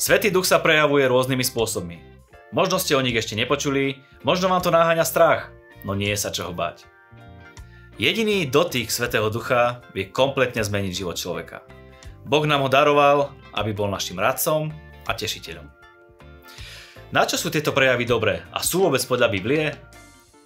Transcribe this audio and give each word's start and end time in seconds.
Svetý 0.00 0.32
duch 0.32 0.48
sa 0.48 0.58
prejavuje 0.64 1.04
rôznymi 1.04 1.44
spôsobmi. 1.44 2.00
Možno 2.50 2.80
ste 2.80 2.96
o 2.96 3.04
nich 3.04 3.14
ešte 3.14 3.36
nepočuli, 3.36 4.00
možno 4.26 4.50
vám 4.50 4.64
to 4.64 4.74
náháňa 4.74 5.04
strach, 5.06 5.52
no 5.86 5.94
nie 5.94 6.10
je 6.10 6.18
sa 6.18 6.34
čoho 6.34 6.50
báť. 6.50 6.88
Jediný 8.00 8.48
dotyk 8.48 8.88
Svetého 8.88 9.28
Ducha 9.28 9.84
vie 9.92 10.08
kompletne 10.08 10.64
zmeniť 10.64 10.92
život 11.04 11.20
človeka. 11.20 11.62
Boh 12.24 12.42
nám 12.48 12.64
ho 12.64 12.72
daroval, 12.72 13.36
aby 13.52 13.76
bol 13.76 13.92
našim 13.92 14.16
radcom 14.16 14.72
a 15.04 15.12
tešiteľom. 15.12 15.68
Na 17.12 17.28
čo 17.28 17.36
sú 17.36 17.52
tieto 17.52 17.76
prejavy 17.76 18.08
dobré 18.08 18.46
a 18.56 18.64
sú 18.64 18.88
vôbec 18.88 19.04
podľa 19.04 19.28
Biblie? 19.28 19.76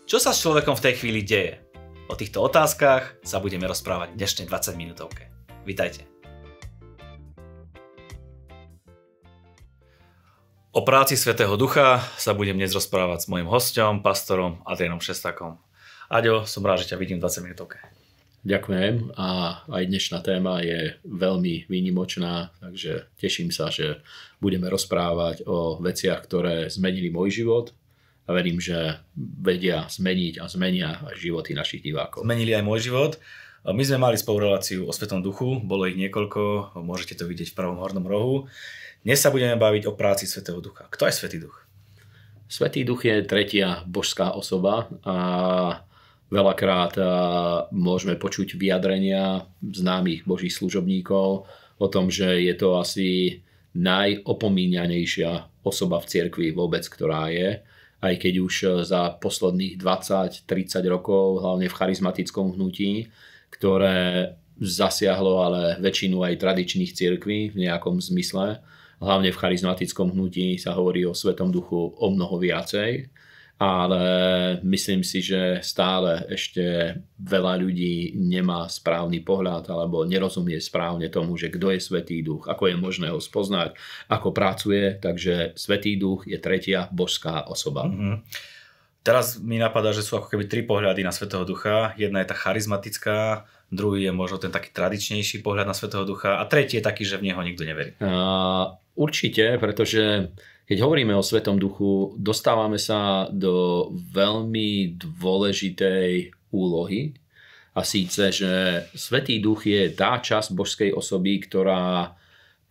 Čo 0.04 0.20
sa 0.20 0.34
s 0.34 0.42
človekom 0.42 0.76
v 0.76 0.84
tej 0.84 0.94
chvíli 0.98 1.22
deje? 1.22 1.62
O 2.10 2.18
týchto 2.18 2.42
otázkach 2.44 3.22
sa 3.24 3.40
budeme 3.40 3.64
rozprávať 3.70 4.12
v 4.12 4.18
dnešnej 4.20 4.46
20 4.50 4.76
minútovke. 4.76 5.33
Vítajte. 5.64 6.04
O 10.74 10.82
práci 10.84 11.16
Svetého 11.16 11.56
Ducha 11.56 12.04
sa 12.20 12.36
budem 12.36 12.60
dnes 12.60 12.76
rozprávať 12.76 13.24
s 13.24 13.30
mojim 13.32 13.48
hostom, 13.48 14.04
pastorom 14.04 14.60
Adrianom 14.68 15.00
Šestakom. 15.00 15.56
Aďo, 16.12 16.44
som 16.44 16.66
rád, 16.66 16.84
že 16.84 16.92
ťa 16.92 17.00
vidím 17.00 17.16
20 17.16 17.48
minútovke. 17.48 17.80
Ďakujem 18.44 19.16
a 19.16 19.62
aj 19.72 19.84
dnešná 19.88 20.20
téma 20.20 20.60
je 20.60 21.00
veľmi 21.08 21.64
výnimočná, 21.64 22.52
takže 22.60 23.08
teším 23.16 23.48
sa, 23.48 23.72
že 23.72 24.04
budeme 24.36 24.68
rozprávať 24.68 25.48
o 25.48 25.80
veciach, 25.80 26.20
ktoré 26.28 26.68
zmenili 26.68 27.08
môj 27.08 27.40
život 27.40 27.72
a 28.28 28.36
verím, 28.36 28.60
že 28.60 29.00
vedia 29.16 29.88
zmeniť 29.88 30.44
a 30.44 30.50
zmenia 30.52 31.08
životy 31.16 31.56
našich 31.56 31.80
divákov. 31.80 32.28
Zmenili 32.28 32.52
aj 32.52 32.64
môj 32.68 32.84
život. 32.84 33.16
My 33.64 33.80
sme 33.80 33.96
mali 33.96 34.20
spolu 34.20 34.44
reláciu 34.44 34.84
o 34.84 34.92
Svetom 34.92 35.24
Duchu, 35.24 35.56
bolo 35.56 35.88
ich 35.88 35.96
niekoľko, 35.96 36.76
môžete 36.84 37.16
to 37.16 37.24
vidieť 37.24 37.48
v 37.48 37.56
pravom 37.56 37.80
hornom 37.80 38.04
rohu. 38.04 38.36
Dnes 39.00 39.24
sa 39.24 39.32
budeme 39.32 39.56
baviť 39.56 39.88
o 39.88 39.96
práci 39.96 40.28
Svetého 40.28 40.60
Ducha. 40.60 40.84
Kto 40.92 41.08
je 41.08 41.16
Svetý 41.16 41.40
Duch? 41.40 41.64
Svetý 42.44 42.84
Duch 42.84 43.08
je 43.08 43.24
tretia 43.24 43.80
božská 43.88 44.36
osoba 44.36 44.92
a 45.00 45.16
veľakrát 46.28 46.92
môžeme 47.72 48.20
počuť 48.20 48.52
vyjadrenia 48.52 49.48
známych 49.64 50.28
božích 50.28 50.52
služobníkov 50.52 51.48
o 51.80 51.86
tom, 51.88 52.12
že 52.12 52.44
je 52.44 52.52
to 52.60 52.76
asi 52.76 53.40
najopomíňanejšia 53.72 55.64
osoba 55.64 56.04
v 56.04 56.08
cirkvi 56.12 56.52
vôbec, 56.52 56.84
ktorá 56.84 57.32
je 57.32 57.64
aj 58.04 58.20
keď 58.20 58.34
už 58.44 58.54
za 58.84 59.16
posledných 59.16 59.80
20-30 59.80 60.44
rokov, 60.92 61.40
hlavne 61.40 61.72
v 61.72 61.78
charizmatickom 61.80 62.52
hnutí, 62.52 63.08
ktoré 63.54 64.34
zasiahlo 64.58 65.42
ale 65.42 65.78
väčšinu 65.82 66.22
aj 66.22 66.42
tradičných 66.42 66.94
cirkví 66.94 67.54
v 67.54 67.56
nejakom 67.66 67.98
zmysle, 67.98 68.62
hlavne 69.02 69.30
v 69.30 69.40
charizmatickom 69.40 70.14
hnutí 70.14 70.58
sa 70.58 70.74
hovorí 70.74 71.02
o 71.06 71.14
Svetom 71.14 71.50
duchu 71.50 71.94
o 71.94 72.06
mnoho 72.10 72.38
viacej, 72.38 73.10
ale 73.54 74.02
myslím 74.66 75.06
si, 75.06 75.22
že 75.22 75.62
stále 75.62 76.26
ešte 76.26 76.98
veľa 77.22 77.54
ľudí 77.62 78.18
nemá 78.18 78.66
správny 78.66 79.22
pohľad 79.22 79.70
alebo 79.70 80.02
nerozumie 80.02 80.58
správne 80.58 81.06
tomu, 81.06 81.38
že 81.38 81.54
kto 81.54 81.70
je 81.70 81.78
Svetý 81.78 82.18
duch, 82.26 82.50
ako 82.50 82.74
je 82.74 82.76
možné 82.76 83.14
ho 83.14 83.22
spoznať, 83.22 83.78
ako 84.10 84.34
pracuje, 84.34 84.98
takže 84.98 85.54
Svetý 85.54 85.94
duch 85.94 86.26
je 86.26 86.38
tretia 86.42 86.90
božská 86.90 87.46
osoba. 87.46 87.86
Mm-hmm. 87.86 88.14
Teraz 89.04 89.36
mi 89.36 89.60
napadá, 89.60 89.92
že 89.92 90.00
sú 90.00 90.16
ako 90.16 90.32
keby 90.32 90.48
tri 90.48 90.64
pohľady 90.64 91.04
na 91.04 91.12
Svetého 91.12 91.44
Ducha. 91.44 91.92
Jedna 92.00 92.24
je 92.24 92.32
tá 92.32 92.36
charizmatická, 92.40 93.44
druhý 93.68 94.08
je 94.08 94.12
možno 94.16 94.40
ten 94.40 94.48
taký 94.48 94.72
tradičnejší 94.72 95.44
pohľad 95.44 95.68
na 95.68 95.76
Svetého 95.76 96.08
Ducha 96.08 96.40
a 96.40 96.48
tretí 96.48 96.80
je 96.80 96.88
taký, 96.88 97.04
že 97.04 97.20
v 97.20 97.28
neho 97.28 97.40
nikto 97.44 97.68
neverí. 97.68 97.92
Uh, 98.00 98.72
určite, 98.96 99.60
pretože 99.60 100.32
keď 100.64 100.80
hovoríme 100.80 101.12
o 101.12 101.20
Svetom 101.20 101.60
Duchu, 101.60 102.16
dostávame 102.16 102.80
sa 102.80 103.28
do 103.28 103.92
veľmi 103.92 104.96
dôležitej 104.96 106.32
úlohy 106.48 107.12
a 107.76 107.84
síce, 107.84 108.32
že 108.32 108.52
Svetý 108.96 109.36
Duch 109.36 109.68
je 109.68 109.92
tá 109.92 110.16
časť 110.16 110.56
božskej 110.56 110.90
osoby, 110.96 111.44
ktorá 111.44 112.16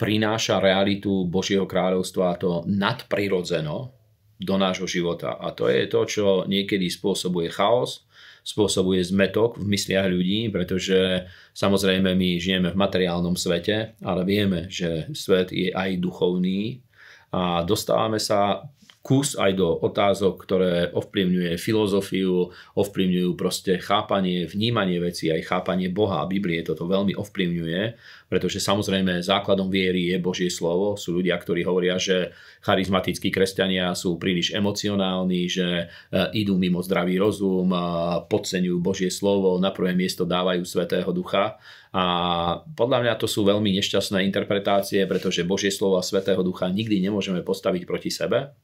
prináša 0.01 0.57
realitu 0.57 1.29
Božieho 1.29 1.69
kráľovstva 1.69 2.41
to 2.41 2.65
nadprirodzeno, 2.65 4.02
do 4.39 4.55
nášho 4.57 4.89
života. 4.89 5.37
A 5.37 5.53
to 5.53 5.69
je 5.69 5.85
to, 5.87 6.01
čo 6.05 6.25
niekedy 6.49 6.89
spôsobuje 6.89 7.49
chaos, 7.53 8.05
spôsobuje 8.43 8.99
zmetok 9.07 9.55
v 9.55 9.71
mysliach 9.71 10.11
ľudí, 10.11 10.51
pretože 10.51 11.23
samozrejme 11.55 12.11
my 12.11 12.29
žijeme 12.37 12.69
v 12.75 12.79
materiálnom 12.79 13.39
svete, 13.39 13.95
ale 14.03 14.21
vieme, 14.27 14.67
že 14.67 15.07
svet 15.15 15.55
je 15.55 15.71
aj 15.71 15.95
duchovný 16.03 16.83
a 17.31 17.63
dostávame 17.63 18.19
sa 18.19 18.67
kus 19.03 19.35
aj 19.35 19.59
do 19.59 19.67
otázok, 19.83 20.47
ktoré 20.47 20.87
ovplyvňuje 20.95 21.59
filozofiu, 21.59 22.55
ovplyvňujú 22.79 23.35
proste 23.35 23.75
chápanie, 23.75 24.47
vnímanie 24.47 24.95
veci, 25.03 25.27
aj 25.27 25.43
chápanie 25.43 25.91
Boha 25.91 26.23
a 26.23 26.29
Biblie 26.31 26.63
toto 26.63 26.87
veľmi 26.87 27.11
ovplyvňuje, 27.19 27.81
pretože 28.31 28.63
samozrejme 28.63 29.19
základom 29.19 29.67
viery 29.67 30.15
je 30.15 30.23
Božie 30.23 30.47
slovo. 30.47 30.95
Sú 30.95 31.19
ľudia, 31.19 31.35
ktorí 31.35 31.67
hovoria, 31.67 31.99
že 31.99 32.31
charizmatickí 32.63 33.27
kresťania 33.27 33.91
sú 33.91 34.15
príliš 34.15 34.55
emocionálni, 34.55 35.51
že 35.51 35.67
e, 35.67 35.85
idú 36.39 36.55
mimo 36.55 36.79
zdravý 36.79 37.19
rozum, 37.19 37.75
podceňujú 38.31 38.77
Božie 38.79 39.11
slovo, 39.11 39.59
na 39.59 39.75
prvé 39.75 39.91
miesto 39.99 40.23
dávajú 40.23 40.63
Svetého 40.63 41.11
Ducha. 41.11 41.59
A 41.91 42.03
podľa 42.71 43.03
mňa 43.03 43.13
to 43.19 43.27
sú 43.27 43.43
veľmi 43.43 43.67
nešťastné 43.83 44.23
interpretácie, 44.23 45.03
pretože 45.03 45.43
Božie 45.43 45.75
slovo 45.75 45.99
a 45.99 46.07
Svetého 46.07 46.39
Ducha 46.39 46.71
nikdy 46.71 47.03
nemôžeme 47.03 47.43
postaviť 47.43 47.83
proti 47.83 48.07
sebe 48.07 48.55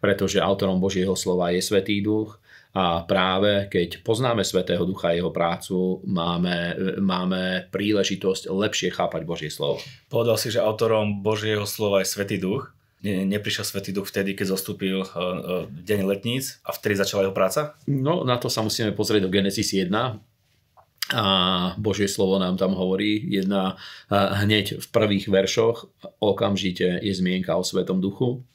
pretože 0.00 0.40
autorom 0.40 0.80
Božieho 0.80 1.12
slova 1.14 1.52
je 1.52 1.60
Svetý 1.60 2.00
duch 2.00 2.40
a 2.70 3.02
práve 3.02 3.66
keď 3.66 4.00
poznáme 4.06 4.46
Svetého 4.46 4.86
ducha 4.86 5.10
a 5.10 5.16
jeho 5.18 5.34
prácu, 5.34 6.00
máme, 6.06 6.78
máme 7.02 7.66
príležitosť 7.74 8.46
lepšie 8.46 8.94
chápať 8.94 9.22
Božie 9.26 9.50
slovo. 9.50 9.82
Povedal 10.06 10.38
si, 10.38 10.54
že 10.54 10.62
autorom 10.62 11.20
Božieho 11.20 11.66
slova 11.66 12.00
je 12.00 12.08
Svetý 12.08 12.38
duch. 12.38 12.70
Ne, 13.02 13.26
neprišiel 13.26 13.66
Svetý 13.66 13.90
duch 13.90 14.06
vtedy, 14.06 14.38
keď 14.38 14.54
zostúpil 14.54 15.02
uh, 15.02 15.08
uh, 15.08 15.64
deň 15.66 16.00
letníc 16.06 16.62
a 16.62 16.70
vtedy 16.70 16.94
začala 17.00 17.26
jeho 17.26 17.34
práca? 17.34 17.74
No, 17.90 18.22
na 18.22 18.38
to 18.38 18.46
sa 18.46 18.62
musíme 18.62 18.94
pozrieť 18.94 19.26
do 19.26 19.32
Genesis 19.32 19.72
1, 19.74 19.90
a 21.10 21.74
Božie 21.74 22.06
slovo 22.06 22.38
nám 22.38 22.54
tam 22.54 22.70
hovorí. 22.70 23.18
Jedna 23.26 23.74
hneď 24.14 24.78
v 24.78 24.86
prvých 24.94 25.26
veršoch 25.26 25.90
okamžite 26.22 27.02
je 27.02 27.10
zmienka 27.10 27.50
o 27.58 27.66
Svetom 27.66 27.98
duchu 27.98 28.46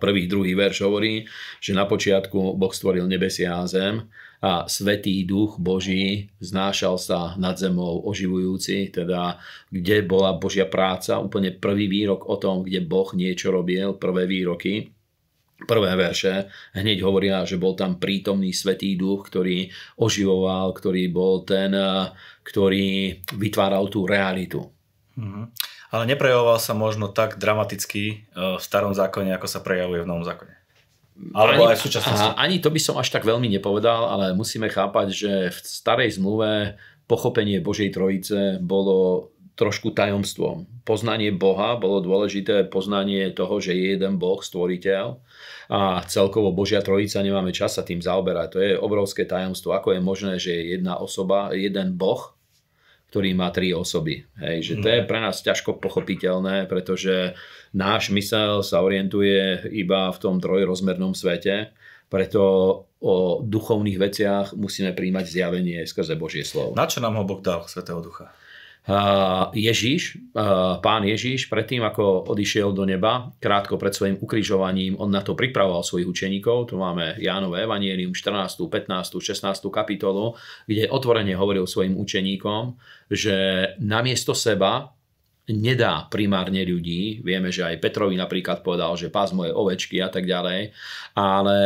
prvý, 0.00 0.26
druhý 0.26 0.56
verš 0.56 0.86
hovorí, 0.86 1.28
že 1.60 1.76
na 1.76 1.84
počiatku 1.84 2.56
Boh 2.56 2.72
stvoril 2.72 3.04
nebesia 3.04 3.60
a 3.60 3.68
zem 3.68 4.08
a 4.40 4.64
Svetý 4.64 5.28
duch 5.28 5.60
Boží 5.60 6.32
znášal 6.40 6.96
sa 6.96 7.36
nad 7.36 7.60
zemou 7.60 8.00
oživujúci, 8.08 8.88
teda 8.88 9.36
kde 9.68 10.00
bola 10.00 10.32
Božia 10.40 10.64
práca, 10.64 11.20
úplne 11.20 11.52
prvý 11.52 11.92
výrok 11.92 12.24
o 12.24 12.40
tom, 12.40 12.64
kde 12.64 12.80
Boh 12.80 13.12
niečo 13.12 13.52
robil, 13.52 14.00
prvé 14.00 14.24
výroky, 14.24 14.88
prvé 15.68 15.92
verše, 15.92 16.48
hneď 16.72 17.04
hovoria, 17.04 17.44
že 17.44 17.60
bol 17.60 17.76
tam 17.76 18.00
prítomný 18.00 18.56
Svetý 18.56 18.96
duch, 18.96 19.28
ktorý 19.28 19.68
oživoval, 20.00 20.72
ktorý 20.72 21.12
bol 21.12 21.44
ten, 21.44 21.76
ktorý 22.40 23.20
vytváral 23.36 23.92
tú 23.92 24.08
realitu. 24.08 24.64
Mm-hmm 25.20 25.70
ale 25.90 26.06
neprejavoval 26.06 26.58
sa 26.62 26.72
možno 26.72 27.10
tak 27.10 27.36
dramaticky 27.36 28.02
e, 28.10 28.14
v 28.34 28.62
starom 28.62 28.94
zákone, 28.94 29.34
ako 29.34 29.46
sa 29.50 29.60
prejavuje 29.60 30.06
v 30.06 30.08
novom 30.08 30.22
zákone. 30.24 30.54
Alebo 31.36 31.68
ani, 31.68 31.76
aj 31.76 31.78
v 31.78 31.84
súčasnosti. 31.84 32.28
Aha, 32.32 32.38
ani 32.40 32.56
to 32.64 32.72
by 32.72 32.80
som 32.80 32.96
až 32.96 33.12
tak 33.12 33.28
veľmi 33.28 33.50
nepovedal, 33.52 34.08
ale 34.08 34.32
musíme 34.32 34.72
chápať, 34.72 35.06
že 35.12 35.32
v 35.52 35.58
starej 35.60 36.16
zmluve 36.16 36.80
pochopenie 37.04 37.60
Božej 37.60 37.92
Trojice 37.92 38.56
bolo 38.62 39.28
trošku 39.60 39.92
tajomstvom. 39.92 40.64
Poznanie 40.88 41.28
Boha 41.36 41.76
bolo 41.76 42.00
dôležité, 42.00 42.64
poznanie 42.64 43.28
toho, 43.28 43.60
že 43.60 43.76
je 43.76 43.92
jeden 43.92 44.16
Boh, 44.16 44.40
stvoriteľ 44.40 45.20
a 45.68 46.00
celkovo 46.08 46.48
Božia 46.56 46.80
Trojica, 46.80 47.20
nemáme 47.20 47.52
čas 47.52 47.76
sa 47.76 47.84
tým 47.84 48.00
zaoberať. 48.00 48.48
To 48.56 48.58
je 48.58 48.72
obrovské 48.80 49.28
tajomstvo. 49.28 49.76
Ako 49.76 49.92
je 49.92 50.00
možné, 50.00 50.40
že 50.40 50.56
je 50.56 50.80
jedna 50.80 50.96
osoba, 50.96 51.52
jeden 51.52 52.00
Boh, 52.00 52.32
ktorý 53.10 53.34
má 53.34 53.50
tri 53.50 53.74
osoby. 53.74 54.22
Hej, 54.38 54.56
že 54.62 54.74
to 54.78 54.86
je 54.86 55.02
mhm. 55.02 55.08
pre 55.10 55.18
nás 55.18 55.42
ťažko 55.42 55.82
pochopiteľné, 55.82 56.70
pretože 56.70 57.34
náš 57.74 58.14
mysel 58.14 58.62
sa 58.62 58.86
orientuje 58.86 59.66
iba 59.74 60.14
v 60.14 60.18
tom 60.22 60.38
trojrozmernom 60.38 61.12
svete, 61.18 61.74
preto 62.06 62.42
o 63.00 63.40
duchovných 63.42 63.98
veciach 63.98 64.46
musíme 64.54 64.94
príjmať 64.94 65.24
zjavenie 65.26 65.78
skrze 65.86 66.14
Božie 66.14 66.46
slovo. 66.46 66.74
Na 66.74 66.86
čo 66.86 67.02
nám 67.02 67.16
ho 67.18 67.24
Boh 67.26 67.40
dal, 67.42 67.66
Svetého 67.66 68.02
Ducha? 68.02 68.30
Ježiš, 69.52 70.16
pán 70.80 71.02
Ježiš, 71.04 71.52
predtým 71.52 71.84
ako 71.84 72.32
odišiel 72.32 72.72
do 72.72 72.88
neba, 72.88 73.28
krátko 73.36 73.76
pred 73.76 73.92
svojim 73.92 74.16
ukrižovaním, 74.18 74.96
on 74.96 75.12
na 75.12 75.20
to 75.20 75.36
pripravoval 75.36 75.84
svojich 75.84 76.08
učeníkov. 76.08 76.72
Tu 76.72 76.80
máme 76.80 77.20
Jánové 77.20 77.68
Evangelium 77.68 78.16
14., 78.16 78.56
15., 78.66 79.20
16. 79.20 79.68
kapitolu, 79.68 80.34
kde 80.64 80.88
otvorene 80.88 81.36
hovoril 81.36 81.68
svojim 81.68 81.94
učeníkom, 82.00 82.80
že 83.12 83.36
namiesto 83.78 84.32
seba 84.32 84.90
nedá 85.50 86.06
primárne 86.06 86.62
ľudí. 86.62 87.26
Vieme, 87.26 87.50
že 87.50 87.66
aj 87.66 87.82
Petrovi 87.82 88.14
napríklad 88.14 88.62
povedal, 88.62 88.94
že 88.94 89.10
pás 89.10 89.34
moje 89.34 89.50
ovečky 89.50 89.98
a 89.98 90.06
tak 90.06 90.22
ďalej. 90.22 90.70
Ale 91.18 91.58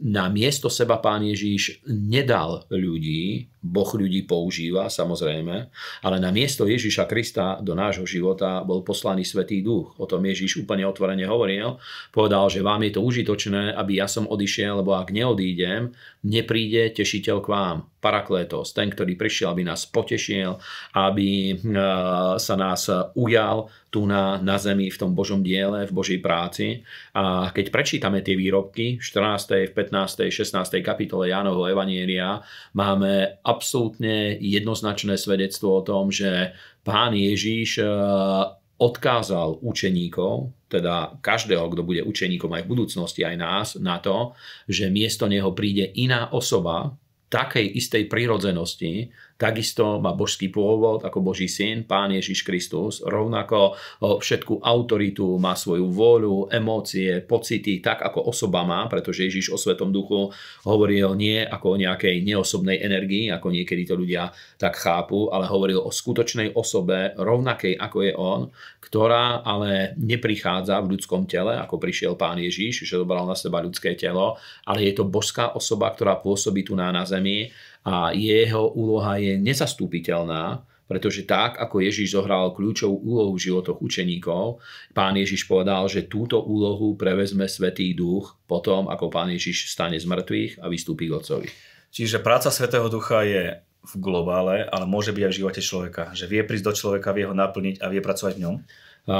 na 0.00 0.30
miesto 0.30 0.70
seba 0.70 1.02
pán 1.02 1.26
Ježíš 1.26 1.82
nedal 1.90 2.62
ľudí, 2.70 3.50
Boh 3.64 3.88
ľudí 3.96 4.28
používa, 4.28 4.92
samozrejme, 4.92 5.72
ale 6.04 6.16
na 6.20 6.28
miesto 6.28 6.68
Ježíša 6.68 7.08
Krista 7.08 7.56
do 7.64 7.72
nášho 7.72 8.04
života 8.04 8.60
bol 8.60 8.84
poslaný 8.84 9.24
Svetý 9.24 9.64
Duch. 9.64 9.96
O 9.96 10.04
tom 10.04 10.20
Ježíš 10.20 10.60
úplne 10.60 10.84
otvorene 10.84 11.24
hovoril. 11.24 11.80
Povedal, 12.12 12.52
že 12.52 12.60
vám 12.60 12.84
je 12.84 12.92
to 12.92 13.00
užitočné, 13.00 13.72
aby 13.72 14.04
ja 14.04 14.06
som 14.06 14.28
odišiel, 14.28 14.84
lebo 14.84 14.92
ak 14.92 15.08
neodídem, 15.08 15.96
nepríde 16.28 16.92
tešiteľ 16.92 17.36
k 17.40 17.48
vám. 17.48 17.78
Paraklétos, 18.04 18.76
ten, 18.76 18.92
ktorý 18.92 19.16
prišiel, 19.16 19.56
aby 19.56 19.64
nás 19.64 19.88
potešil, 19.88 20.60
aby 20.92 21.56
eh, 21.56 21.58
sa 22.36 22.54
nás 22.60 22.84
ujal 23.16 23.72
tu 23.94 24.10
na, 24.10 24.42
na 24.42 24.58
zemi 24.58 24.90
v 24.90 24.98
tom 24.98 25.14
Božom 25.14 25.38
diele, 25.38 25.86
v 25.86 25.94
Božej 25.94 26.18
práci. 26.18 26.82
A 27.14 27.54
keď 27.54 27.70
prečítame 27.70 28.26
tie 28.26 28.34
výrobky 28.34 28.98
v 28.98 29.02
14., 29.06 29.70
v 29.70 29.72
15., 29.72 30.34
16. 30.34 30.82
kapitole 30.82 31.30
Jánovho 31.30 31.70
Evanielia, 31.70 32.42
máme 32.74 33.38
absolútne 33.46 34.34
jednoznačné 34.42 35.14
svedectvo 35.14 35.78
o 35.78 35.86
tom, 35.86 36.10
že 36.10 36.50
pán 36.82 37.14
Ježíš 37.14 37.78
eh, 37.78 37.86
odkázal 38.82 39.62
učeníkov, 39.62 40.50
teda 40.66 41.22
každého, 41.22 41.70
kto 41.70 41.86
bude 41.86 42.02
učeníkom 42.02 42.50
aj 42.50 42.66
v 42.66 42.70
budúcnosti, 42.74 43.22
aj 43.22 43.36
nás, 43.38 43.68
na 43.78 44.02
to, 44.02 44.34
že 44.66 44.90
miesto 44.90 45.30
neho 45.30 45.54
príde 45.54 45.94
iná 45.94 46.34
osoba, 46.34 46.98
takej 47.30 47.66
istej 47.78 48.10
prírodzenosti, 48.10 49.14
takisto 49.34 49.98
má 49.98 50.14
božský 50.14 50.48
pôvod 50.48 51.02
ako 51.02 51.18
Boží 51.18 51.50
syn, 51.50 51.82
Pán 51.84 52.14
Ježiš 52.14 52.46
Kristus, 52.46 53.02
rovnako 53.02 53.74
všetku 54.00 54.62
autoritu, 54.62 55.36
má 55.42 55.58
svoju 55.58 55.90
vôľu, 55.90 56.54
emócie, 56.54 57.18
pocity, 57.22 57.82
tak 57.82 58.02
ako 58.02 58.30
osoba 58.30 58.62
má, 58.62 58.86
pretože 58.86 59.26
Ježiš 59.26 59.50
o 59.50 59.58
Svetom 59.58 59.90
Duchu 59.90 60.30
hovoril 60.62 61.18
nie 61.18 61.42
ako 61.42 61.74
o 61.74 61.80
nejakej 61.80 62.22
neosobnej 62.22 62.78
energii, 62.78 63.30
ako 63.34 63.50
niekedy 63.50 63.82
to 63.84 63.98
ľudia 63.98 64.30
tak 64.54 64.78
chápu, 64.78 65.34
ale 65.34 65.50
hovoril 65.50 65.82
o 65.82 65.90
skutočnej 65.90 66.54
osobe, 66.54 67.18
rovnakej 67.18 67.74
ako 67.74 67.98
je 68.06 68.12
on, 68.14 68.40
ktorá 68.78 69.42
ale 69.42 69.98
neprichádza 69.98 70.78
v 70.78 70.94
ľudskom 70.94 71.26
tele, 71.26 71.58
ako 71.58 71.82
prišiel 71.82 72.14
Pán 72.14 72.38
Ježiš, 72.38 72.86
že 72.86 73.00
dobral 73.00 73.26
na 73.26 73.34
seba 73.34 73.58
ľudské 73.58 73.98
telo, 73.98 74.38
ale 74.62 74.86
je 74.86 74.94
to 74.94 75.04
božská 75.08 75.50
osoba, 75.58 75.90
ktorá 75.90 76.22
pôsobí 76.22 76.62
tu 76.62 76.78
na, 76.78 76.94
na 76.94 77.02
zemi 77.02 77.50
a 77.84 78.16
jeho 78.16 78.72
úloha 78.72 79.20
je 79.20 79.36
nezastúpiteľná, 79.36 80.64
pretože 80.84 81.24
tak, 81.24 81.56
ako 81.56 81.80
Ježiš 81.80 82.12
zohral 82.12 82.52
kľúčovú 82.52 82.96
úlohu 83.00 83.32
v 83.36 83.44
životoch 83.48 83.80
učeníkov, 83.80 84.60
pán 84.92 85.16
Ježiš 85.16 85.48
povedal, 85.48 85.88
že 85.88 86.04
túto 86.04 86.40
úlohu 86.44 86.92
prevezme 86.96 87.48
Svetý 87.48 87.96
Duch 87.96 88.36
potom, 88.44 88.92
ako 88.92 89.08
pán 89.08 89.32
Ježiš 89.32 89.72
stane 89.72 89.96
z 89.96 90.04
mŕtvych 90.04 90.60
a 90.60 90.68
vystúpi 90.68 91.08
k 91.08 91.16
Otcovi. 91.16 91.48
Čiže 91.88 92.20
práca 92.20 92.52
Svetého 92.52 92.84
Ducha 92.92 93.24
je 93.24 93.64
v 93.84 93.94
globále, 94.00 94.64
ale 94.64 94.88
môže 94.88 95.12
byť 95.12 95.22
aj 95.24 95.32
v 95.32 95.38
živote 95.40 95.60
človeka. 95.60 96.04
Že 96.16 96.24
vie 96.28 96.42
prísť 96.44 96.66
do 96.68 96.72
človeka, 96.72 97.16
vie 97.16 97.28
ho 97.28 97.36
naplniť 97.36 97.84
a 97.84 97.88
vie 97.92 98.00
pracovať 98.00 98.32
v 98.36 98.42
ňom? 98.44 98.56
A, 99.04 99.18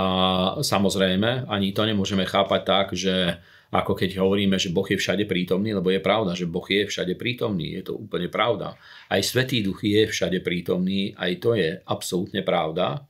samozrejme, 0.65 1.49
ani 1.49 1.77
to 1.77 1.85
nemôžeme 1.85 2.25
chápať 2.25 2.61
tak, 2.65 2.87
že 2.97 3.41
ako 3.75 3.99
keď 3.99 4.23
hovoríme, 4.23 4.55
že 4.55 4.71
Boh 4.71 4.87
je 4.87 4.95
všade 4.95 5.27
prítomný, 5.27 5.75
lebo 5.75 5.91
je 5.91 5.99
pravda, 5.99 6.39
že 6.39 6.47
Boh 6.47 6.63
je 6.63 6.87
všade 6.87 7.19
prítomný, 7.19 7.75
je 7.83 7.91
to 7.91 7.99
úplne 7.99 8.31
pravda. 8.31 8.79
Aj 9.11 9.19
Svetý 9.19 9.67
Duch 9.67 9.83
je 9.83 10.07
všade 10.07 10.39
prítomný, 10.47 11.11
aj 11.19 11.43
to 11.43 11.59
je 11.59 11.83
absolútne 11.83 12.47
pravda, 12.47 13.03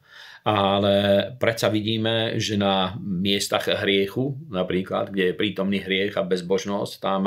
ale 0.45 1.33
predsa 1.41 1.73
vidíme, 1.73 2.37
že 2.37 2.61
na 2.61 2.97
miestach 3.01 3.65
hriechu, 3.65 4.37
napríklad, 4.53 5.09
kde 5.09 5.33
je 5.33 5.39
prítomný 5.41 5.81
hriech 5.81 6.21
a 6.21 6.25
bezbožnosť, 6.25 7.01
tam 7.01 7.25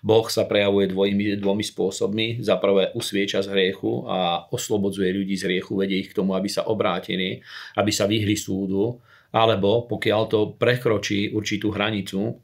Boh 0.00 0.26
sa 0.32 0.48
prejavuje 0.48 0.88
dvojmi, 0.88 1.36
dvomi 1.40 1.60
spôsobmi. 1.60 2.40
Za 2.40 2.56
prvé 2.56 2.88
usvieča 2.96 3.44
z 3.44 3.52
hriechu 3.52 4.08
a 4.08 4.48
oslobodzuje 4.48 5.12
ľudí 5.12 5.36
z 5.36 5.44
hriechu, 5.44 5.76
vedie 5.76 6.00
ich 6.04 6.12
k 6.12 6.16
tomu, 6.16 6.32
aby 6.32 6.48
sa 6.48 6.64
obrátili, 6.64 7.44
aby 7.76 7.92
sa 7.92 8.08
vyhli 8.08 8.32
súdu, 8.32 8.96
alebo 9.34 9.84
pokiaľ 9.84 10.22
to 10.30 10.40
prekročí 10.56 11.36
určitú 11.36 11.68
hranicu, 11.68 12.43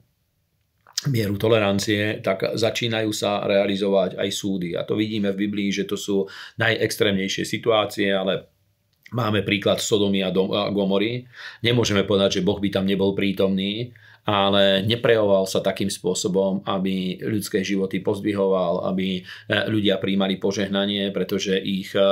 mieru 1.08 1.41
tolerancie, 1.41 2.20
tak 2.20 2.61
začínajú 2.61 3.08
sa 3.17 3.41
realizovať 3.49 4.20
aj 4.20 4.29
súdy. 4.29 4.76
A 4.76 4.85
to 4.85 5.00
vidíme 5.00 5.32
v 5.32 5.49
Biblii, 5.49 5.73
že 5.73 5.88
to 5.88 5.97
sú 5.97 6.29
najextrémnejšie 6.61 7.49
situácie, 7.49 8.12
ale 8.12 8.52
máme 9.17 9.41
príklad 9.41 9.81
Sodomy 9.81 10.20
a 10.20 10.29
Gomory. 10.69 11.25
Nemôžeme 11.64 12.05
povedať, 12.05 12.41
že 12.41 12.44
Boh 12.44 12.61
by 12.61 12.69
tam 12.69 12.85
nebol 12.85 13.17
prítomný, 13.17 13.97
ale 14.25 14.85
neprejavoval 14.85 15.49
sa 15.49 15.65
takým 15.65 15.89
spôsobom, 15.89 16.61
aby 16.69 17.21
ľudské 17.25 17.65
životy 17.65 18.05
pozdvihoval, 18.05 18.89
aby 18.93 19.21
e, 19.21 19.23
ľudia 19.69 19.97
príjmali 19.97 20.37
požehnanie, 20.37 21.09
pretože 21.11 21.57
ich 21.57 21.93
e, 21.97 22.01
e, 22.01 22.07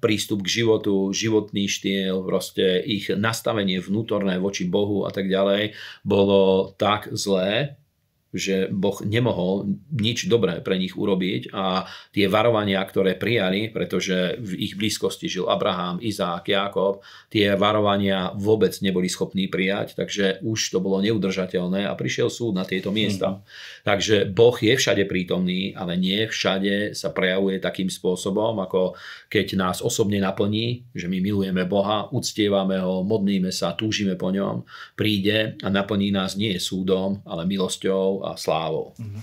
prístup 0.00 0.44
k 0.44 0.62
životu, 0.62 1.12
životný 1.12 1.68
štýl, 1.68 2.24
proste 2.24 2.80
ich 2.80 3.12
nastavenie 3.12 3.80
vnútorné 3.82 4.40
voči 4.40 4.64
Bohu 4.64 5.04
a 5.04 5.10
tak 5.12 5.28
ďalej 5.28 5.76
bolo 6.04 6.72
tak 6.76 7.12
zlé, 7.12 7.78
že 8.28 8.68
Boh 8.68 9.00
nemohol 9.00 9.80
nič 9.88 10.28
dobré 10.28 10.60
pre 10.60 10.76
nich 10.76 10.92
urobiť 10.92 11.48
a 11.56 11.88
tie 12.12 12.28
varovania, 12.28 12.84
ktoré 12.84 13.16
prijali, 13.16 13.72
pretože 13.72 14.36
v 14.36 14.68
ich 14.68 14.76
blízkosti 14.76 15.32
žil 15.32 15.48
Abraham, 15.48 15.96
Izák, 15.96 16.44
Jakob, 16.44 17.00
tie 17.32 17.56
varovania 17.56 18.36
vôbec 18.36 18.76
neboli 18.84 19.08
schopní 19.08 19.48
prijať, 19.48 19.96
takže 19.96 20.44
už 20.44 20.76
to 20.76 20.78
bolo 20.84 21.00
neudržateľné 21.00 21.88
a 21.88 21.96
prišiel 21.96 22.28
súd 22.28 22.52
na 22.52 22.68
tieto 22.68 22.92
miesta. 22.92 23.40
Mm-hmm. 23.40 23.86
Takže 23.88 24.16
Boh 24.28 24.56
je 24.60 24.76
všade 24.76 25.08
prítomný, 25.08 25.72
ale 25.72 25.96
nie 25.96 26.28
všade 26.28 26.92
sa 26.92 27.08
prejavuje 27.08 27.56
takým 27.64 27.88
spôsobom, 27.88 28.60
ako 28.60 28.92
keď 29.32 29.56
nás 29.56 29.80
osobne 29.80 30.20
naplní, 30.20 30.84
že 30.92 31.08
my 31.08 31.16
milujeme 31.24 31.64
Boha, 31.64 32.12
uctievame 32.12 32.76
ho, 32.76 33.00
modlíme 33.00 33.48
sa, 33.48 33.72
túžime 33.72 34.20
po 34.20 34.28
ňom, 34.28 34.68
príde 34.92 35.56
a 35.64 35.68
naplní 35.72 36.12
nás 36.12 36.36
nie 36.36 36.60
súdom, 36.60 37.24
ale 37.24 37.48
milosťou 37.48 38.27
a 38.32 38.36
slávou. 38.36 38.94
Mm-hmm. 38.98 39.22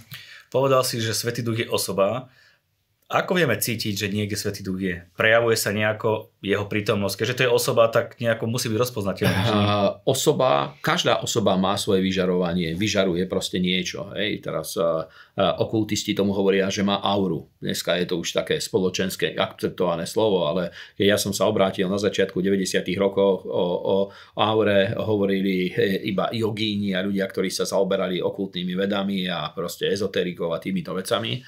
Povedal 0.50 0.82
si, 0.88 1.02
že 1.02 1.14
Svetý 1.14 1.42
Duch 1.44 1.60
je 1.60 1.70
osoba. 1.70 2.30
Ako 3.06 3.38
vieme 3.38 3.54
cítiť, 3.54 3.94
že 3.94 4.10
niekde 4.10 4.34
Svetý 4.34 4.66
Duch 4.66 4.82
je? 4.82 4.98
Prejavuje 5.14 5.54
sa 5.54 5.70
nejako 5.70 6.34
jeho 6.42 6.66
prítomnosť? 6.66 7.14
Keďže 7.22 7.38
to 7.38 7.46
je 7.46 7.54
osoba, 7.54 7.84
tak 7.94 8.18
nejako 8.18 8.50
musí 8.50 8.66
byť 8.66 8.82
rozpoznateľná. 8.82 9.42
Uh, 9.46 9.54
osoba, 10.10 10.74
každá 10.82 11.22
osoba 11.22 11.54
má 11.54 11.78
svoje 11.78 12.02
vyžarovanie. 12.02 12.74
Vyžaruje 12.74 13.30
proste 13.30 13.62
niečo. 13.62 14.10
Hej. 14.18 14.42
Teraz 14.42 14.74
uh, 14.82 15.06
okultisti 15.38 16.18
tomu 16.18 16.34
hovoria, 16.34 16.66
že 16.74 16.82
má 16.82 16.98
auru. 16.98 17.46
Dneska 17.62 17.94
je 18.02 18.10
to 18.10 18.18
už 18.18 18.42
také 18.42 18.58
spoločenské 18.58 19.38
akceptované 19.38 20.10
slovo, 20.10 20.50
ale 20.50 20.74
keď 20.98 21.06
ja 21.06 21.18
som 21.22 21.30
sa 21.30 21.46
obrátil 21.46 21.86
na 21.86 22.02
začiatku 22.02 22.42
90. 22.42 22.82
rokov 22.98 23.46
o, 23.46 23.66
o 23.86 23.96
aure, 24.34 24.98
hovorili 24.98 25.70
iba 26.10 26.34
jogíni 26.34 26.98
a 26.98 27.06
ľudia, 27.06 27.30
ktorí 27.30 27.54
sa 27.54 27.70
zaoberali 27.70 28.18
okultnými 28.18 28.74
vedami 28.74 29.30
a 29.30 29.54
proste 29.54 29.94
ezoterikov 29.94 30.58
a 30.58 30.62
týmito 30.62 30.90
vecami 30.98 31.46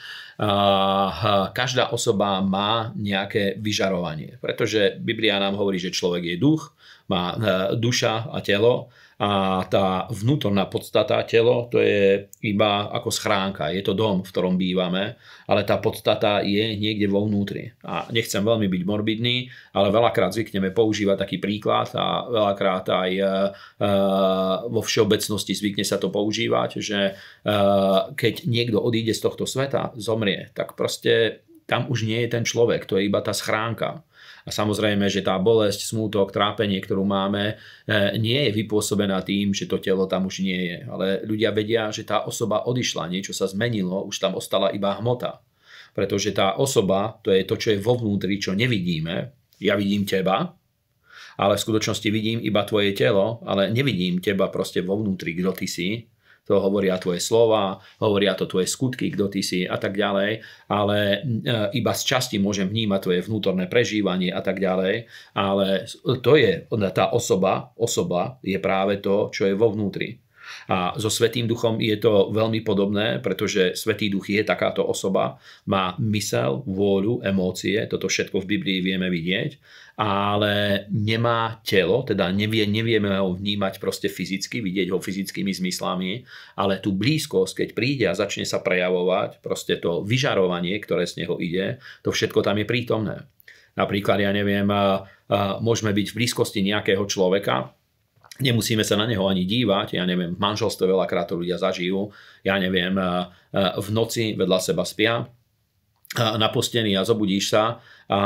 každá 1.58 1.90
osoba 1.90 2.46
má 2.46 2.94
nejaké 2.94 3.58
vyžarovanie. 3.58 4.38
Pretože 4.38 5.02
Biblia 5.02 5.42
nám 5.42 5.58
hovorí, 5.58 5.82
že 5.82 5.90
človek 5.90 6.24
je 6.30 6.38
duch, 6.38 6.78
má 7.10 7.34
e, 7.34 7.36
duša 7.80 8.30
a 8.30 8.38
telo 8.46 8.94
a 9.18 9.66
tá 9.66 10.06
vnútorná 10.14 10.70
podstata 10.70 11.18
telo 11.26 11.66
to 11.74 11.82
je 11.82 12.30
iba 12.46 12.86
ako 12.94 13.10
schránka, 13.10 13.74
je 13.74 13.82
to 13.82 13.98
dom, 13.98 14.22
v 14.22 14.30
ktorom 14.30 14.62
bývame, 14.62 15.18
ale 15.50 15.66
tá 15.66 15.82
podstata 15.82 16.46
je 16.46 16.78
niekde 16.78 17.10
vo 17.10 17.26
vnútri. 17.26 17.74
A 17.82 18.06
nechcem 18.14 18.46
veľmi 18.46 18.70
byť 18.70 18.82
morbidný, 18.86 19.50
ale 19.74 19.90
veľakrát 19.90 20.38
zvykneme 20.38 20.70
používať 20.70 21.18
taký 21.18 21.38
príklad 21.42 21.90
a 21.98 22.30
veľakrát 22.30 22.86
aj 22.94 23.12
e, 23.18 23.22
e, 23.26 23.28
vo 24.70 24.86
všeobecnosti 24.86 25.58
zvykne 25.58 25.82
sa 25.82 25.98
to 25.98 26.14
používať, 26.14 26.78
že 26.78 27.00
e, 27.10 27.14
keď 28.14 28.46
niekto 28.46 28.78
odíde 28.78 29.18
z 29.18 29.22
tohto 29.26 29.50
sveta, 29.50 29.98
zomrie, 29.98 30.54
tak 30.54 30.78
proste 30.78 31.42
tam 31.66 31.90
už 31.90 32.06
nie 32.06 32.22
je 32.22 32.30
ten 32.32 32.46
človek, 32.46 32.86
to 32.86 33.02
je 33.02 33.10
iba 33.10 33.20
tá 33.26 33.34
schránka. 33.34 34.06
A 34.48 34.50
samozrejme, 34.50 35.12
že 35.12 35.20
tá 35.20 35.36
bolesť, 35.36 35.92
smútok, 35.92 36.32
trápenie, 36.32 36.80
ktorú 36.80 37.04
máme, 37.04 37.60
e, 37.84 38.16
nie 38.16 38.48
je 38.48 38.64
vypôsobená 38.64 39.20
tým, 39.28 39.52
že 39.52 39.68
to 39.68 39.76
telo 39.84 40.08
tam 40.08 40.32
už 40.32 40.40
nie 40.40 40.72
je. 40.72 40.78
Ale 40.88 41.28
ľudia 41.28 41.52
vedia, 41.52 41.92
že 41.92 42.08
tá 42.08 42.24
osoba 42.24 42.64
odišla, 42.64 43.12
niečo 43.12 43.36
sa 43.36 43.52
zmenilo, 43.52 44.08
už 44.08 44.24
tam 44.24 44.40
ostala 44.40 44.72
iba 44.72 44.96
hmota. 44.96 45.44
Pretože 45.92 46.32
tá 46.32 46.56
osoba, 46.56 47.20
to 47.20 47.36
je 47.36 47.44
to, 47.44 47.60
čo 47.60 47.76
je 47.76 47.84
vo 47.84 48.00
vnútri, 48.00 48.40
čo 48.40 48.56
nevidíme, 48.56 49.36
ja 49.60 49.76
vidím 49.76 50.08
teba, 50.08 50.56
ale 51.38 51.54
v 51.58 51.64
skutočnosti 51.68 52.08
vidím 52.10 52.40
iba 52.42 52.66
tvoje 52.66 52.96
telo, 52.98 53.44
ale 53.46 53.70
nevidím 53.70 54.24
teba 54.24 54.50
proste 54.50 54.82
vo 54.82 54.98
vnútri, 54.98 55.38
kto 55.38 55.52
ty 55.54 55.68
si. 55.70 55.90
To 56.48 56.64
hovoria 56.64 56.96
tvoje 57.00 57.20
slova, 57.20 57.80
hovoria 58.00 58.36
to 58.36 58.48
tvoje 58.48 58.68
skutky, 58.68 59.12
kto 59.12 59.28
ty 59.28 59.44
si 59.44 59.68
a 59.68 59.76
tak 59.76 59.96
ďalej, 59.96 60.44
ale 60.72 60.98
e, 61.00 61.18
iba 61.76 61.92
z 61.92 62.04
časti 62.08 62.40
môžem 62.40 62.72
vnímať 62.72 63.00
tvoje 63.04 63.20
vnútorné 63.28 63.68
prežívanie 63.68 64.32
a 64.32 64.40
tak 64.40 64.60
ďalej, 64.64 65.08
ale 65.36 65.88
to 66.24 66.34
je 66.40 66.68
tá 66.96 67.12
osoba, 67.12 67.72
osoba 67.76 68.40
je 68.44 68.58
práve 68.58 69.00
to, 69.04 69.28
čo 69.32 69.48
je 69.48 69.56
vo 69.56 69.72
vnútri. 69.72 70.27
A 70.68 70.98
so 71.00 71.08
Svetým 71.08 71.48
duchom 71.48 71.80
je 71.80 71.96
to 72.00 72.34
veľmi 72.34 72.62
podobné, 72.66 73.24
pretože 73.24 73.78
Svetý 73.78 74.12
duch 74.12 74.28
je 74.28 74.44
takáto 74.44 74.84
osoba, 74.84 75.40
má 75.68 75.96
mysel, 76.00 76.64
vôľu, 76.68 77.24
emócie, 77.24 77.80
toto 77.88 78.12
všetko 78.12 78.44
v 78.44 78.50
Biblii 78.58 78.80
vieme 78.84 79.08
vidieť, 79.08 79.60
ale 79.98 80.86
nemá 80.94 81.58
telo, 81.66 82.06
teda 82.06 82.30
nevie, 82.30 82.70
nevieme 82.70 83.18
ho 83.18 83.34
vnímať 83.34 83.82
proste 83.82 84.14
fyzicky, 84.14 84.62
vidieť 84.62 84.94
ho 84.94 85.02
fyzickými 85.02 85.50
zmyslami, 85.50 86.22
ale 86.54 86.78
tú 86.78 86.94
blízkosť, 86.94 87.66
keď 87.66 87.70
príde 87.74 88.06
a 88.06 88.14
začne 88.14 88.46
sa 88.46 88.62
prejavovať, 88.62 89.42
proste 89.42 89.78
to 89.82 90.06
vyžarovanie, 90.06 90.78
ktoré 90.78 91.10
z 91.10 91.26
neho 91.26 91.42
ide, 91.42 91.82
to 92.06 92.14
všetko 92.14 92.46
tam 92.46 92.62
je 92.62 92.70
prítomné. 92.70 93.26
Napríklad, 93.78 94.18
ja 94.18 94.34
neviem, 94.34 94.66
môžeme 95.62 95.94
byť 95.94 96.08
v 96.10 96.18
blízkosti 96.18 96.66
nejakého 96.66 97.06
človeka, 97.06 97.77
Nemusíme 98.38 98.86
sa 98.86 98.94
na 98.94 99.10
neho 99.10 99.26
ani 99.26 99.50
dívať, 99.50 99.98
ja 99.98 100.06
neviem, 100.06 100.38
v 100.38 100.40
manželstve 100.40 100.86
veľakrát 100.86 101.26
to 101.26 101.42
ľudia 101.42 101.58
zažijú, 101.58 102.14
ja 102.46 102.62
neviem, 102.62 102.94
eh, 102.94 103.06
eh, 103.58 103.74
v 103.82 103.88
noci 103.90 104.38
vedľa 104.38 104.60
seba 104.62 104.86
spia 104.86 105.26
eh, 105.26 106.36
na 106.38 106.54
posteli 106.54 106.94
a 106.94 107.02
zobudíš 107.02 107.50
sa 107.50 107.82
a 108.08 108.20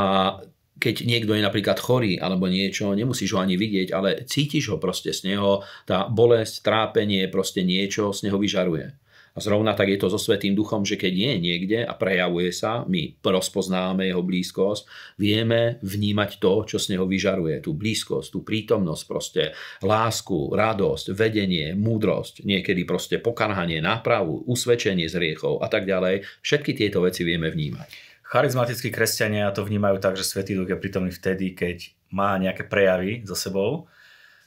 keď 0.82 1.06
niekto 1.06 1.32
je 1.38 1.46
napríklad 1.46 1.78
chorý 1.78 2.18
alebo 2.18 2.50
niečo, 2.50 2.90
nemusíš 2.90 3.38
ho 3.38 3.38
ani 3.38 3.54
vidieť, 3.54 3.94
ale 3.94 4.26
cítiš 4.26 4.74
ho 4.74 4.76
proste 4.82 5.14
z 5.14 5.30
neho, 5.30 5.62
tá 5.86 6.10
bolesť, 6.10 6.66
trápenie, 6.66 7.30
proste 7.30 7.62
niečo 7.62 8.10
z 8.10 8.26
neho 8.26 8.34
vyžaruje. 8.34 8.90
A 9.32 9.40
zrovna 9.40 9.72
tak 9.72 9.88
je 9.88 9.96
to 9.96 10.12
so 10.12 10.20
Svetým 10.20 10.52
duchom, 10.52 10.84
že 10.84 11.00
keď 11.00 11.12
je 11.12 11.32
niekde 11.40 11.78
a 11.88 11.96
prejavuje 11.96 12.52
sa, 12.52 12.84
my 12.84 13.16
rozpoznávame 13.24 14.12
jeho 14.12 14.20
blízkosť, 14.20 14.84
vieme 15.16 15.80
vnímať 15.80 16.36
to, 16.36 16.68
čo 16.68 16.76
z 16.76 16.96
neho 16.96 17.08
vyžaruje. 17.08 17.64
Tú 17.64 17.72
blízkosť, 17.72 18.28
tú 18.28 18.44
prítomnosť, 18.44 19.02
proste 19.08 19.42
lásku, 19.80 20.52
radosť, 20.52 21.16
vedenie, 21.16 21.72
múdrosť, 21.72 22.44
niekedy 22.44 22.84
proste 22.84 23.16
pokarhanie, 23.16 23.80
nápravu, 23.80 24.44
usvedčenie 24.44 25.08
z 25.08 25.16
riechov 25.16 25.64
a 25.64 25.72
tak 25.72 25.88
ďalej. 25.88 26.28
Všetky 26.44 26.76
tieto 26.76 27.00
veci 27.00 27.24
vieme 27.24 27.48
vnímať. 27.48 27.88
Charizmatickí 28.28 28.88
kresťania 28.92 29.52
to 29.52 29.64
vnímajú 29.64 30.00
tak, 30.00 30.16
že 30.16 30.28
Svetý 30.28 30.56
duch 30.56 30.68
je 30.68 30.76
prítomný 30.76 31.12
vtedy, 31.12 31.56
keď 31.56 31.92
má 32.12 32.36
nejaké 32.36 32.68
prejavy 32.68 33.24
za 33.24 33.36
sebou 33.36 33.88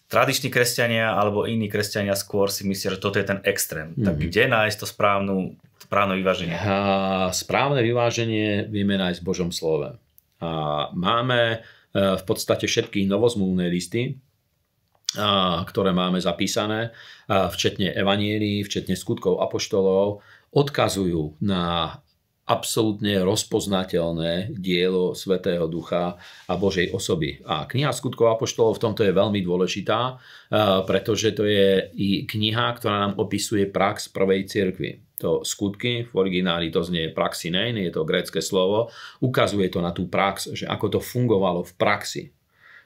tradiční 0.08 0.54
kresťania 0.54 1.14
alebo 1.18 1.50
iní 1.50 1.66
kresťania 1.66 2.14
skôr 2.14 2.54
si 2.54 2.68
myslia, 2.68 2.94
že 2.94 3.02
toto 3.02 3.18
je 3.18 3.26
ten 3.26 3.40
extrém. 3.42 3.94
Mm-hmm. 3.94 4.06
Tak 4.06 4.16
mhm. 4.16 4.22
kde 4.30 4.44
nájsť 4.48 4.78
to 4.78 4.88
správnu, 4.88 5.36
správne 5.82 6.16
vyváženie? 6.18 6.56
A 6.56 6.76
správne 7.34 7.82
vyváženie 7.82 8.70
vieme 8.70 8.96
nájsť 8.98 9.20
v 9.22 9.28
Božom 9.28 9.50
slove. 9.50 9.98
A 10.44 10.50
máme 10.94 11.40
e, 11.50 11.58
v 11.96 12.24
podstate 12.28 12.70
všetky 12.70 13.08
novozmluvné 13.10 13.72
listy, 13.72 14.20
ktoré 15.66 15.96
máme 15.96 16.20
zapísané, 16.20 16.92
včetne 17.32 17.96
evanielí, 17.96 18.68
včetne 18.68 19.00
skutkov 19.00 19.40
apoštolov, 19.40 20.20
odkazujú 20.52 21.40
na 21.40 21.96
absolútne 22.46 23.26
rozpoznateľné 23.26 24.54
dielo 24.54 25.18
Svetého 25.18 25.66
Ducha 25.66 26.22
a 26.46 26.54
Božej 26.54 26.94
osoby. 26.94 27.42
A 27.42 27.66
kniha 27.66 27.90
skutkov 27.90 28.38
Apoštolov 28.38 28.78
v 28.78 28.84
tomto 28.86 29.02
je 29.02 29.18
veľmi 29.18 29.42
dôležitá, 29.42 30.22
pretože 30.86 31.34
to 31.34 31.50
je 31.50 31.90
i 31.98 32.30
kniha, 32.30 32.78
ktorá 32.78 33.10
nám 33.10 33.18
opisuje 33.18 33.66
prax 33.66 34.14
prvej 34.14 34.46
cirkvi. 34.46 35.02
To 35.24 35.48
skutky, 35.48 36.06
v 36.06 36.14
origináli 36.14 36.70
to 36.70 36.84
znie 36.84 37.10
praxinein, 37.16 37.80
je 37.80 37.88
to 37.88 38.04
grécke 38.04 38.44
slovo, 38.44 38.92
ukazuje 39.24 39.72
to 39.72 39.80
na 39.80 39.96
tú 39.96 40.12
prax, 40.12 40.52
že 40.52 40.68
ako 40.68 40.86
to 40.92 41.00
fungovalo 41.00 41.64
v 41.64 41.74
praxi 41.80 42.35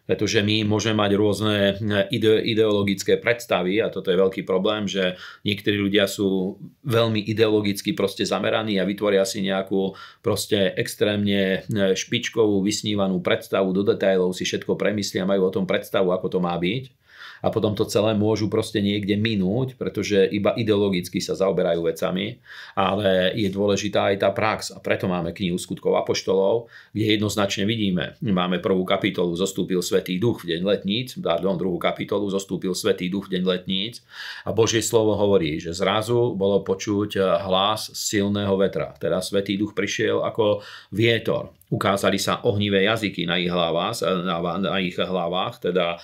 pretože 0.10 0.42
my 0.42 0.66
môžeme 0.66 0.98
mať 0.98 1.12
rôzne 1.13 1.56
eh, 1.78 2.10
ide, 2.10 2.42
ideologické 2.42 3.22
predstavy 3.22 3.78
a 3.78 3.94
toto 3.94 4.10
je 4.10 4.18
veľký 4.18 4.42
problém, 4.42 4.89
že 4.89 5.22
niektorí 5.46 5.78
ľudia 5.78 6.10
sú 6.10 6.58
veľmi 6.82 7.22
ideologicky 7.30 7.94
proste 7.94 8.25
zameraní 8.25 8.82
a 8.82 8.89
vytvoria 8.89 9.22
si 9.22 9.46
nejakú 9.46 9.94
proste 10.25 10.74
extrémne 10.74 11.62
eh, 11.62 11.94
špičkovú, 11.94 12.66
vysnívanú 12.66 13.22
predstavu, 13.22 13.70
do 13.70 13.86
detailov 13.86 14.34
si 14.34 14.50
všetko 14.50 14.74
premyslia, 14.74 15.30
majú 15.30 15.46
o 15.46 15.54
tom 15.54 15.70
predstavu, 15.70 16.10
ako 16.10 16.25
to 16.25 16.39
má 16.42 16.58
byť 16.58 16.99
a 17.39 17.48
potom 17.51 17.75
to 17.75 17.88
celé 17.88 18.15
môžu 18.15 18.51
proste 18.51 18.79
niekde 18.84 19.15
minúť, 19.15 19.75
pretože 19.75 20.27
iba 20.29 20.55
ideologicky 20.55 21.19
sa 21.24 21.36
zaoberajú 21.36 21.86
vecami, 21.86 22.39
ale 22.75 23.36
je 23.36 23.50
dôležitá 23.51 24.12
aj 24.13 24.15
tá 24.24 24.29
prax. 24.31 24.72
A 24.75 24.79
preto 24.79 25.08
máme 25.08 25.36
knihu 25.36 25.60
skutkov 25.60 26.00
apoštolov, 26.00 26.72
kde 26.96 27.19
jednoznačne 27.19 27.63
vidíme, 27.67 28.15
máme 28.19 28.63
prvú 28.63 28.84
kapitolu 28.88 29.36
zostúpil 29.36 29.84
Svetý 29.84 30.19
duch 30.19 30.43
v 30.43 30.55
deň 30.55 30.62
letníc, 30.63 31.08
pardon, 31.19 31.60
druhú 31.60 31.77
kapitolu 31.77 32.31
zostúpil 32.31 32.72
Svetý 32.75 33.12
duch 33.12 33.27
v 33.27 33.39
deň 33.39 33.43
letníc. 33.46 34.01
A 34.48 34.55
Božie 34.55 34.84
slovo 34.84 35.15
hovorí, 35.15 35.60
že 35.60 35.75
zrazu 35.75 36.34
bolo 36.36 36.63
počuť 36.63 37.19
hlas 37.46 37.91
silného 37.93 38.55
vetra, 38.55 38.96
teda 38.98 39.19
Svetý 39.19 39.60
duch 39.60 39.75
prišiel 39.75 40.24
ako 40.24 40.63
vietor 40.89 41.59
ukázali 41.70 42.18
sa 42.18 42.42
ohnivé 42.44 42.90
jazyky 42.90 43.30
na 43.30 43.38
ich 43.38 43.50
hlavách, 43.50 44.02
na, 44.26 44.38
na 44.58 44.78
ich 44.82 44.98
hlavách 44.98 45.70
teda 45.70 46.02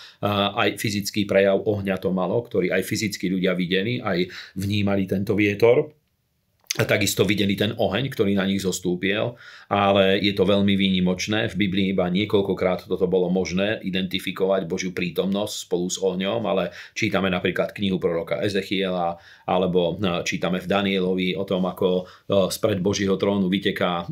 aj 0.54 0.78
fyzický 0.78 1.26
prejav 1.26 1.66
ohňa 1.66 1.98
to 1.98 2.14
malo, 2.14 2.38
ktorý 2.46 2.70
aj 2.70 2.86
fyzicky 2.86 3.34
ľudia 3.34 3.58
videli, 3.58 3.98
aj 3.98 4.30
vnímali 4.54 5.10
tento 5.10 5.34
vietor. 5.34 5.90
A 6.76 6.84
takisto 6.84 7.24
videli 7.24 7.56
ten 7.56 7.72
oheň, 7.72 8.12
ktorý 8.12 8.36
na 8.36 8.44
nich 8.44 8.60
zostúpil, 8.60 9.40
ale 9.72 10.20
je 10.20 10.36
to 10.36 10.44
veľmi 10.44 10.76
výnimočné. 10.76 11.48
V 11.48 11.56
Biblii 11.56 11.96
iba 11.96 12.04
niekoľkokrát 12.12 12.92
toto 12.92 13.08
bolo 13.08 13.32
možné 13.32 13.80
identifikovať 13.80 14.68
Božiu 14.68 14.92
prítomnosť 14.92 15.72
spolu 15.72 15.88
s 15.88 15.96
ohňom, 16.04 16.44
ale 16.44 16.76
čítame 16.92 17.32
napríklad 17.32 17.72
knihu 17.72 17.96
proroka 17.96 18.44
Ezechiela, 18.44 19.16
alebo 19.48 19.96
čítame 20.28 20.60
v 20.60 20.68
Danielovi 20.68 21.40
o 21.40 21.48
tom, 21.48 21.64
ako 21.64 22.12
spred 22.52 22.84
Božího 22.84 23.16
trónu 23.16 23.48
vyteká 23.48 24.12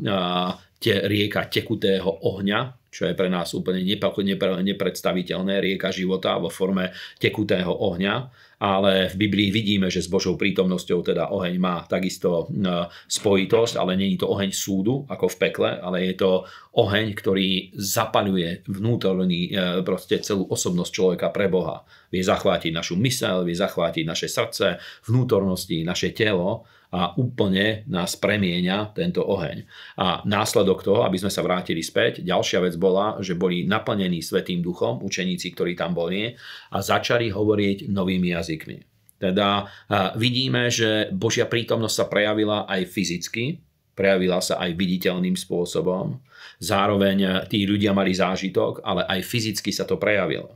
te, 0.84 1.08
rieka 1.08 1.48
tekutého 1.48 2.28
ohňa, 2.28 2.92
čo 2.92 3.08
je 3.08 3.16
pre 3.16 3.32
nás 3.32 3.56
úplne 3.56 3.80
nepredstaviteľné, 3.80 5.64
rieka 5.64 5.88
života 5.88 6.36
vo 6.36 6.52
forme 6.52 6.92
tekutého 7.16 7.72
ohňa, 7.72 8.14
ale 8.60 9.10
v 9.10 9.26
Biblii 9.26 9.50
vidíme, 9.50 9.88
že 9.90 10.04
s 10.04 10.12
Božou 10.12 10.38
prítomnosťou 10.38 11.02
teda 11.02 11.32
oheň 11.34 11.54
má 11.58 11.82
takisto 11.90 12.46
e, 12.46 12.64
spojitosť, 12.88 13.74
ale 13.80 13.98
je 13.98 14.20
to 14.20 14.30
oheň 14.30 14.50
súdu, 14.54 15.02
ako 15.10 15.26
v 15.26 15.36
pekle, 15.36 15.70
ale 15.80 16.06
je 16.06 16.14
to 16.20 16.46
oheň, 16.78 17.12
ktorý 17.18 17.74
zapaľuje 17.74 18.68
vnútorný, 18.70 19.50
e, 19.50 19.82
proste 19.82 20.22
celú 20.22 20.46
osobnosť 20.46 20.92
človeka 20.94 21.28
pre 21.34 21.50
Boha. 21.50 21.82
Vie 22.14 22.22
zachvátiť 22.22 22.70
našu 22.70 22.94
mysel, 23.02 23.42
vie 23.42 23.58
zachvátiť 23.58 24.04
naše 24.06 24.30
srdce, 24.30 24.78
vnútornosti, 25.10 25.82
naše 25.82 26.14
telo 26.14 26.62
a 26.94 27.10
úplne 27.18 27.82
nás 27.90 28.14
premieňa 28.14 28.94
tento 28.94 29.26
oheň. 29.26 29.66
A 29.98 30.22
následok 30.22 30.86
toho, 30.86 31.02
aby 31.02 31.18
sme 31.18 31.34
sa 31.34 31.42
vrátili 31.42 31.82
späť, 31.82 32.22
ďalšia 32.22 32.62
vec 32.62 32.78
bola, 32.78 33.18
že 33.18 33.34
boli 33.34 33.66
naplnení 33.66 34.22
Svetým 34.22 34.62
duchom, 34.62 35.02
učeníci, 35.02 35.50
ktorí 35.58 35.74
tam 35.74 35.90
boli 35.90 36.38
a 36.70 36.78
začali 36.78 37.34
hovoriť 37.34 37.90
novými 37.90 38.30
jazykmi. 38.38 38.78
Teda 39.18 39.66
vidíme, 40.14 40.70
že 40.70 41.10
Božia 41.10 41.50
prítomnosť 41.50 41.96
sa 41.98 42.06
prejavila 42.06 42.70
aj 42.70 42.86
fyzicky, 42.86 43.58
prejavila 43.98 44.38
sa 44.38 44.62
aj 44.62 44.78
viditeľným 44.78 45.34
spôsobom. 45.34 46.22
Zároveň 46.62 47.46
tí 47.50 47.66
ľudia 47.66 47.90
mali 47.90 48.14
zážitok, 48.14 48.86
ale 48.86 49.02
aj 49.10 49.20
fyzicky 49.26 49.74
sa 49.74 49.82
to 49.82 49.98
prejavilo. 49.98 50.54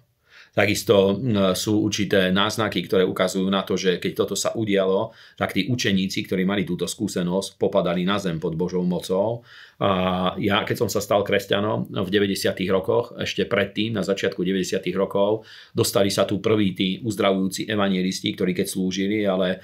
Takisto 0.59 1.15
sú 1.55 1.87
určité 1.87 2.35
náznaky, 2.35 2.83
ktoré 2.91 3.07
ukazujú 3.07 3.47
na 3.47 3.63
to, 3.63 3.79
že 3.79 4.03
keď 4.03 4.27
toto 4.27 4.35
sa 4.35 4.51
udialo, 4.59 5.15
tak 5.39 5.55
tí 5.55 5.71
učeníci, 5.71 6.27
ktorí 6.27 6.43
mali 6.43 6.67
túto 6.67 6.91
skúsenosť, 6.91 7.63
popadali 7.63 8.03
na 8.03 8.19
zem 8.19 8.43
pod 8.43 8.59
Božou 8.59 8.83
mocou. 8.83 9.47
A 9.79 10.35
ja, 10.43 10.67
keď 10.67 10.83
som 10.83 10.91
sa 10.91 10.99
stal 10.99 11.23
kresťanom 11.23 11.95
v 11.95 12.09
90. 12.11 12.59
rokoch, 12.75 13.15
ešte 13.15 13.47
predtým, 13.47 13.95
na 13.95 14.03
začiatku 14.03 14.43
90. 14.43 14.83
rokov, 14.99 15.47
dostali 15.71 16.11
sa 16.11 16.27
tu 16.27 16.43
prví 16.43 16.75
tí 16.75 16.99
uzdravujúci 17.07 17.71
evangelisti, 17.71 18.35
ktorí 18.35 18.51
keď 18.59 18.67
slúžili, 18.67 19.23
ale 19.23 19.63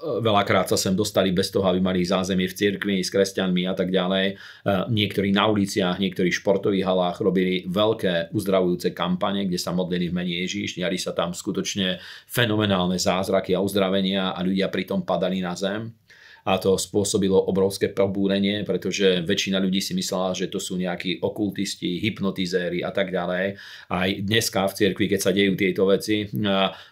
veľakrát 0.00 0.64
sa 0.64 0.80
sem 0.80 0.96
dostali 0.96 1.28
bez 1.28 1.52
toho, 1.52 1.68
aby 1.68 1.76
mali 1.76 2.00
zázemie 2.00 2.48
v 2.48 2.56
cirkvi 2.56 3.04
s 3.04 3.12
kresťanmi 3.12 3.68
a 3.68 3.76
tak 3.76 3.92
ďalej. 3.92 4.40
Niektorí 4.88 5.28
na 5.28 5.44
uliciach, 5.44 6.00
niektorí 6.00 6.32
športových 6.32 6.88
halách 6.88 7.20
robili 7.20 7.68
veľké 7.68 8.32
uzdravujúce 8.32 8.96
kampane, 8.96 9.44
kde 9.44 9.60
sa 9.60 9.76
modlili 9.76 10.08
v 10.08 10.16
mene 10.16 10.32
Ježíš, 10.40 10.80
diali 10.80 10.96
sa 10.96 11.12
tam 11.12 11.36
skutočne 11.36 12.00
fenomenálne 12.24 12.96
zázraky 12.96 13.52
a 13.52 13.60
uzdravenia 13.60 14.32
a 14.32 14.40
ľudia 14.40 14.72
pritom 14.72 15.04
padali 15.04 15.44
na 15.44 15.52
zem. 15.52 15.92
A 16.44 16.56
to 16.56 16.80
spôsobilo 16.80 17.36
obrovské 17.36 17.92
pobúrenie, 17.92 18.64
pretože 18.64 19.20
väčšina 19.24 19.60
ľudí 19.60 19.84
si 19.84 19.92
myslela, 19.92 20.32
že 20.32 20.48
to 20.48 20.56
sú 20.56 20.80
nejakí 20.80 21.20
okultisti, 21.20 22.00
hypnotizéri 22.00 22.80
a 22.80 22.90
tak 22.92 23.12
ďalej. 23.12 23.60
Aj 23.92 24.08
dneska 24.08 24.64
v 24.68 24.76
cirkvi, 24.76 25.04
keď 25.10 25.20
sa 25.20 25.36
dejú 25.36 25.52
tieto 25.58 25.84
veci, 25.84 26.28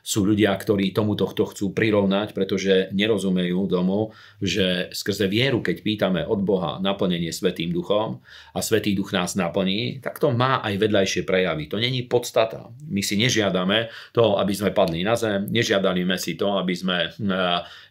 sú 0.04 0.20
ľudia, 0.24 0.52
ktorí 0.52 0.92
tomuto 0.92 1.24
chcú 1.28 1.72
prirovnať, 1.72 2.36
pretože 2.36 2.92
nerozumejú 2.92 3.64
domu, 3.64 4.12
že 4.42 4.92
skrze 4.92 5.26
vieru, 5.30 5.64
keď 5.64 5.76
pýtame 5.80 6.22
od 6.28 6.44
Boha 6.44 6.76
naplnenie 6.78 7.32
Svetým 7.32 7.72
duchom 7.72 8.20
a 8.52 8.58
Svetý 8.60 8.92
duch 8.92 9.16
nás 9.16 9.34
naplní, 9.34 10.00
tak 10.04 10.20
to 10.20 10.28
má 10.30 10.60
aj 10.64 10.76
vedľajšie 10.76 11.22
prejavy. 11.24 11.70
To 11.72 11.80
není 11.80 12.04
podstata. 12.04 12.68
My 12.88 13.00
si 13.00 13.16
nežiadame 13.16 13.88
to, 14.12 14.36
aby 14.36 14.52
sme 14.52 14.70
padli 14.76 15.04
na 15.04 15.16
zem, 15.16 15.48
nežiadali 15.48 16.04
si 16.18 16.34
to, 16.34 16.58
aby 16.58 16.74
sme, 16.74 17.10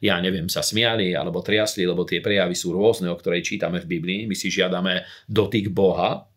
ja 0.02 0.16
neviem, 0.20 0.50
sa 0.52 0.60
smiali 0.60 1.16
alebo 1.16 1.40
triasli, 1.48 1.88
lebo 1.88 2.04
tie 2.04 2.20
prejavy 2.20 2.52
sú 2.52 2.76
rôzne, 2.76 3.08
o 3.08 3.16
ktorej 3.16 3.48
čítame 3.48 3.80
v 3.80 3.88
Biblii. 3.88 4.20
My 4.28 4.36
si 4.36 4.52
žiadame 4.52 5.08
dotyk 5.32 5.72
Boha, 5.72 6.28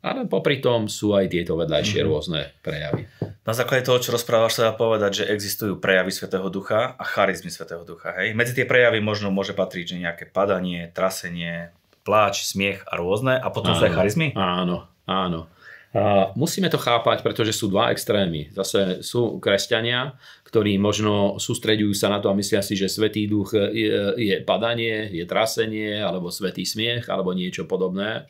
ale 0.00 0.24
popri 0.24 0.64
tom 0.64 0.88
sú 0.88 1.12
aj 1.12 1.28
tieto 1.28 1.58
vedľajšie 1.60 2.00
mm-hmm. 2.00 2.08
rôzne 2.08 2.40
prejavy. 2.64 3.04
Na 3.44 3.52
základe 3.52 3.84
toho, 3.84 3.98
čo 4.00 4.14
rozprávaš, 4.14 4.60
sa 4.60 4.70
dá 4.70 4.72
povedať, 4.72 5.24
že 5.24 5.28
existujú 5.28 5.76
prejavy 5.76 6.12
Svetého 6.14 6.48
Ducha 6.48 6.94
a 6.96 7.04
charizmy 7.04 7.52
Svetého 7.52 7.84
Ducha. 7.84 8.14
Hej? 8.16 8.32
Medzi 8.32 8.56
tie 8.56 8.64
prejavy 8.68 9.02
možno 9.04 9.28
môže 9.34 9.52
patriť, 9.52 9.96
že 9.96 10.02
nejaké 10.04 10.24
padanie, 10.30 10.88
trasenie, 10.94 11.74
pláč, 12.06 12.46
smiech 12.48 12.86
a 12.88 12.96
rôzne 12.96 13.36
a 13.36 13.48
potom 13.52 13.74
áno, 13.74 13.78
sú 13.80 13.84
aj 13.84 13.94
charizmy? 13.96 14.28
Áno, 14.32 14.88
áno. 15.04 15.50
Musíme 16.36 16.68
to 16.68 16.76
chápať, 16.76 17.24
pretože 17.24 17.56
sú 17.56 17.72
dva 17.72 17.88
extrémy. 17.96 18.52
Zase 18.52 19.00
sú 19.00 19.40
kresťania, 19.40 20.20
ktorí 20.44 20.76
možno 20.76 21.40
sústreďujú 21.40 21.96
sa 21.96 22.12
na 22.12 22.20
to 22.20 22.28
a 22.28 22.36
myslia 22.36 22.60
si, 22.60 22.76
že 22.76 22.92
Svetý 22.92 23.24
duch 23.24 23.56
je, 23.56 23.88
je 24.20 24.36
padanie, 24.44 25.08
je 25.08 25.24
trasenie, 25.24 25.96
alebo 25.96 26.28
Svetý 26.28 26.68
smiech, 26.68 27.08
alebo 27.08 27.32
niečo 27.32 27.64
podobné. 27.64 28.28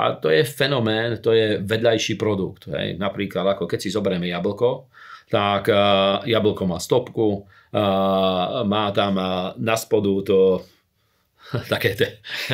A 0.00 0.16
to 0.16 0.32
je 0.32 0.42
fenomén, 0.48 1.20
to 1.20 1.36
je 1.36 1.60
vedľajší 1.60 2.16
produkt. 2.16 2.72
Hej. 2.72 2.96
Napríklad, 2.96 3.52
ako 3.52 3.68
keď 3.68 3.78
si 3.78 3.94
zoberieme 3.94 4.26
jablko, 4.26 4.88
tak 5.28 5.70
uh, 5.70 6.24
jablko 6.24 6.64
má 6.66 6.80
stopku, 6.80 7.44
uh, 7.44 8.64
má 8.66 8.90
tam 8.90 9.12
uh, 9.16 9.52
na 9.60 9.76
spodu 9.76 10.12
to 10.24 10.38
také 11.72 11.94
tie 11.94 12.08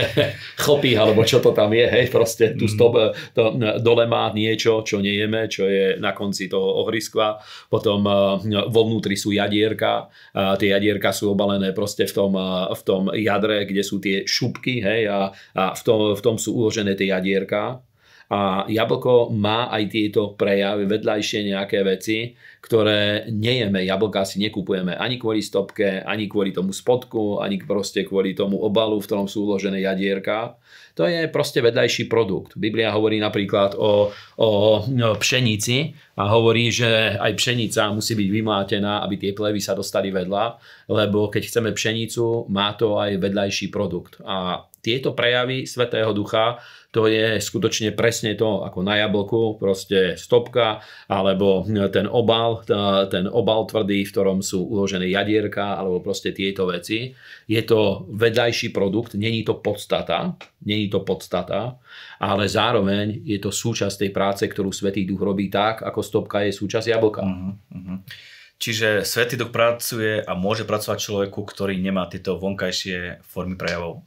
chlpy, 0.62 0.98
alebo 0.98 1.22
čo 1.22 1.38
to 1.38 1.54
tam 1.54 1.72
je, 1.72 1.86
hej, 1.86 2.06
proste 2.10 2.54
tu 2.58 2.66
mm. 2.66 2.72
stop, 2.72 2.94
to, 3.32 3.42
dole 3.80 4.04
má 4.10 4.30
niečo, 4.34 4.82
čo 4.82 4.98
nejeme, 4.98 5.46
čo 5.46 5.66
je 5.70 5.96
na 5.98 6.12
konci 6.12 6.50
toho 6.50 6.84
ohryskva, 6.84 7.38
potom 7.70 8.02
vo 8.68 8.82
vnútri 8.86 9.14
sú 9.14 9.32
jadierka, 9.32 10.10
a 10.34 10.56
tie 10.58 10.74
jadierka 10.74 11.14
sú 11.14 11.32
obalené 11.32 11.70
proste 11.70 12.06
v 12.06 12.12
tom, 12.12 12.32
v 12.70 12.82
tom 12.82 13.02
jadre, 13.14 13.64
kde 13.64 13.82
sú 13.82 14.02
tie 14.02 14.26
šupky, 14.26 14.82
hej, 14.82 15.06
a, 15.08 15.30
a 15.54 15.64
v, 15.72 15.82
tom, 15.86 16.12
v 16.14 16.22
tom 16.22 16.36
sú 16.36 16.56
uložené 16.56 16.98
tie 16.98 17.12
jadierka 17.14 17.82
a 18.30 18.62
jablko 18.70 19.34
má 19.34 19.66
aj 19.74 19.90
tieto 19.90 20.38
prejavy, 20.38 20.86
vedľajšie 20.86 21.50
nejaké 21.50 21.82
veci, 21.82 22.30
ktoré 22.60 23.24
nejeme. 23.32 23.80
Jablka 23.88 24.28
si 24.28 24.36
nekupujeme 24.36 24.92
ani 24.92 25.16
kvôli 25.16 25.40
stopke, 25.40 26.04
ani 26.04 26.28
kvôli 26.28 26.52
tomu 26.52 26.76
spodku, 26.76 27.40
ani 27.40 27.56
proste 27.56 28.04
kvôli 28.04 28.36
tomu 28.36 28.60
obalu, 28.60 29.00
v 29.00 29.06
ktorom 29.08 29.26
sú 29.26 29.48
uložené 29.48 29.80
jadierka. 29.80 30.60
To 31.00 31.08
je 31.08 31.24
proste 31.32 31.64
vedľajší 31.64 32.12
produkt. 32.12 32.60
Biblia 32.60 32.92
hovorí 32.92 33.16
napríklad 33.16 33.72
o, 33.80 34.12
o 34.36 34.48
pšenici 35.16 35.96
a 36.20 36.28
hovorí, 36.28 36.68
že 36.68 37.16
aj 37.16 37.32
pšenica 37.40 37.96
musí 37.96 38.12
byť 38.12 38.28
vymlátená, 38.28 39.00
aby 39.08 39.16
tie 39.16 39.32
plevy 39.32 39.64
sa 39.64 39.72
dostali 39.72 40.12
vedľa, 40.12 40.60
lebo 40.92 41.32
keď 41.32 41.42
chceme 41.48 41.70
pšenicu, 41.72 42.44
má 42.52 42.76
to 42.76 43.00
aj 43.00 43.16
vedľajší 43.16 43.72
produkt. 43.72 44.20
A 44.20 44.68
tieto 44.80 45.12
prejavy 45.12 45.68
Svetého 45.68 46.12
Ducha 46.16 46.60
to 46.90 47.06
je 47.06 47.38
skutočne 47.38 47.94
presne 47.94 48.34
to, 48.34 48.66
ako 48.66 48.82
na 48.82 48.98
jablku, 48.98 49.62
proste 49.62 50.18
stopka, 50.18 50.82
alebo 51.06 51.62
ten 51.94 52.10
obal, 52.10 52.66
ten 53.06 53.30
obal 53.30 53.62
tvrdý, 53.70 54.02
v 54.02 54.10
ktorom 54.10 54.38
sú 54.42 54.66
uložené 54.66 55.06
jadierka, 55.06 55.78
alebo 55.78 56.02
proste 56.02 56.34
tieto 56.34 56.66
veci. 56.66 57.14
Je 57.46 57.62
to 57.62 58.10
vedľajší 58.10 58.74
produkt, 58.74 59.14
není 59.14 59.46
to 59.46 59.62
podstata, 59.62 60.34
není 60.66 60.90
to 60.90 61.06
podstata, 61.06 61.78
ale 62.18 62.50
zároveň 62.50 63.22
je 63.22 63.38
to 63.38 63.54
súčasť 63.54 64.06
tej 64.06 64.10
práce, 64.10 64.42
ktorú 64.50 64.74
Svetý 64.74 65.06
Duch 65.06 65.22
robí 65.22 65.46
tak, 65.46 65.86
ako 65.86 66.02
stopka 66.02 66.42
je 66.42 66.50
súčasť 66.50 66.90
jablka. 66.90 67.22
Uh-huh, 67.22 67.54
uh-huh. 67.70 67.98
Čiže 68.60 69.08
Svetý 69.08 69.40
Duch 69.40 69.54
pracuje 69.54 70.20
a 70.20 70.36
môže 70.36 70.68
pracovať 70.68 71.00
človeku, 71.00 71.48
ktorý 71.48 71.80
nemá 71.80 72.04
tieto 72.12 72.36
vonkajšie 72.36 73.24
formy 73.24 73.56
prejavov 73.56 74.04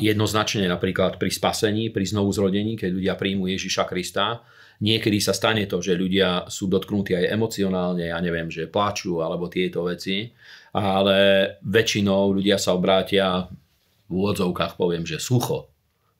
jednoznačne 0.00 0.64
napríklad 0.64 1.20
pri 1.20 1.28
spasení, 1.28 1.92
pri 1.92 2.08
znovu 2.08 2.32
zrodení, 2.32 2.80
keď 2.80 2.90
ľudia 2.96 3.14
príjmu 3.16 3.44
Ježiša 3.52 3.84
Krista. 3.84 4.40
Niekedy 4.80 5.20
sa 5.20 5.36
stane 5.36 5.68
to, 5.68 5.84
že 5.84 5.92
ľudia 5.92 6.48
sú 6.48 6.64
dotknutí 6.64 7.12
aj 7.12 7.36
emocionálne, 7.36 8.08
ja 8.08 8.16
neviem, 8.24 8.48
že 8.48 8.64
plačú 8.64 9.20
alebo 9.20 9.52
tieto 9.52 9.84
veci, 9.84 10.32
ale 10.72 11.16
väčšinou 11.60 12.32
ľudia 12.32 12.56
sa 12.56 12.72
obrátia 12.72 13.44
v 14.08 14.12
úvodzovkách 14.16 14.80
poviem, 14.80 15.04
že 15.04 15.20
sucho. 15.20 15.68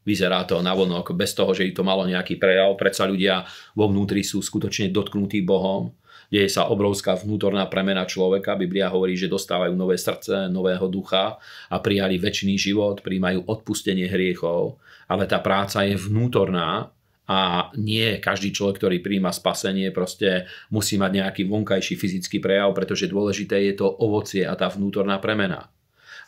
Vyzerá 0.04 0.44
to 0.44 0.60
navonok 0.60 1.16
bez 1.16 1.32
toho, 1.32 1.56
že 1.56 1.72
ich 1.72 1.76
to 1.76 1.80
malo 1.80 2.04
nejaký 2.04 2.36
prejav. 2.36 2.76
Predsa 2.76 3.08
ľudia 3.08 3.48
vo 3.72 3.88
vnútri 3.88 4.20
sú 4.20 4.44
skutočne 4.44 4.92
dotknutí 4.92 5.40
Bohom 5.40 5.96
deje 6.30 6.48
sa 6.48 6.70
obrovská 6.70 7.18
vnútorná 7.18 7.66
premena 7.66 8.06
človeka. 8.06 8.54
Biblia 8.54 8.88
hovorí, 8.88 9.18
že 9.18 9.26
dostávajú 9.26 9.74
nové 9.74 9.98
srdce, 9.98 10.46
nového 10.46 10.86
ducha 10.86 11.36
a 11.68 11.76
prijali 11.82 12.16
väčší 12.16 12.54
život, 12.56 13.02
príjmajú 13.02 13.44
odpustenie 13.50 14.06
hriechov, 14.06 14.78
ale 15.10 15.26
tá 15.26 15.42
práca 15.42 15.82
je 15.82 15.98
vnútorná 15.98 16.94
a 17.30 17.70
nie 17.78 18.18
každý 18.18 18.50
človek, 18.50 18.82
ktorý 18.82 18.96
príjma 19.02 19.30
spasenie, 19.30 19.94
proste 19.94 20.50
musí 20.70 20.98
mať 20.98 21.10
nejaký 21.14 21.42
vonkajší 21.46 21.94
fyzický 21.94 22.42
prejav, 22.42 22.74
pretože 22.74 23.06
dôležité 23.06 23.70
je 23.70 23.78
to 23.78 23.86
ovocie 23.86 24.42
a 24.42 24.58
tá 24.58 24.66
vnútorná 24.66 25.18
premena. 25.22 25.70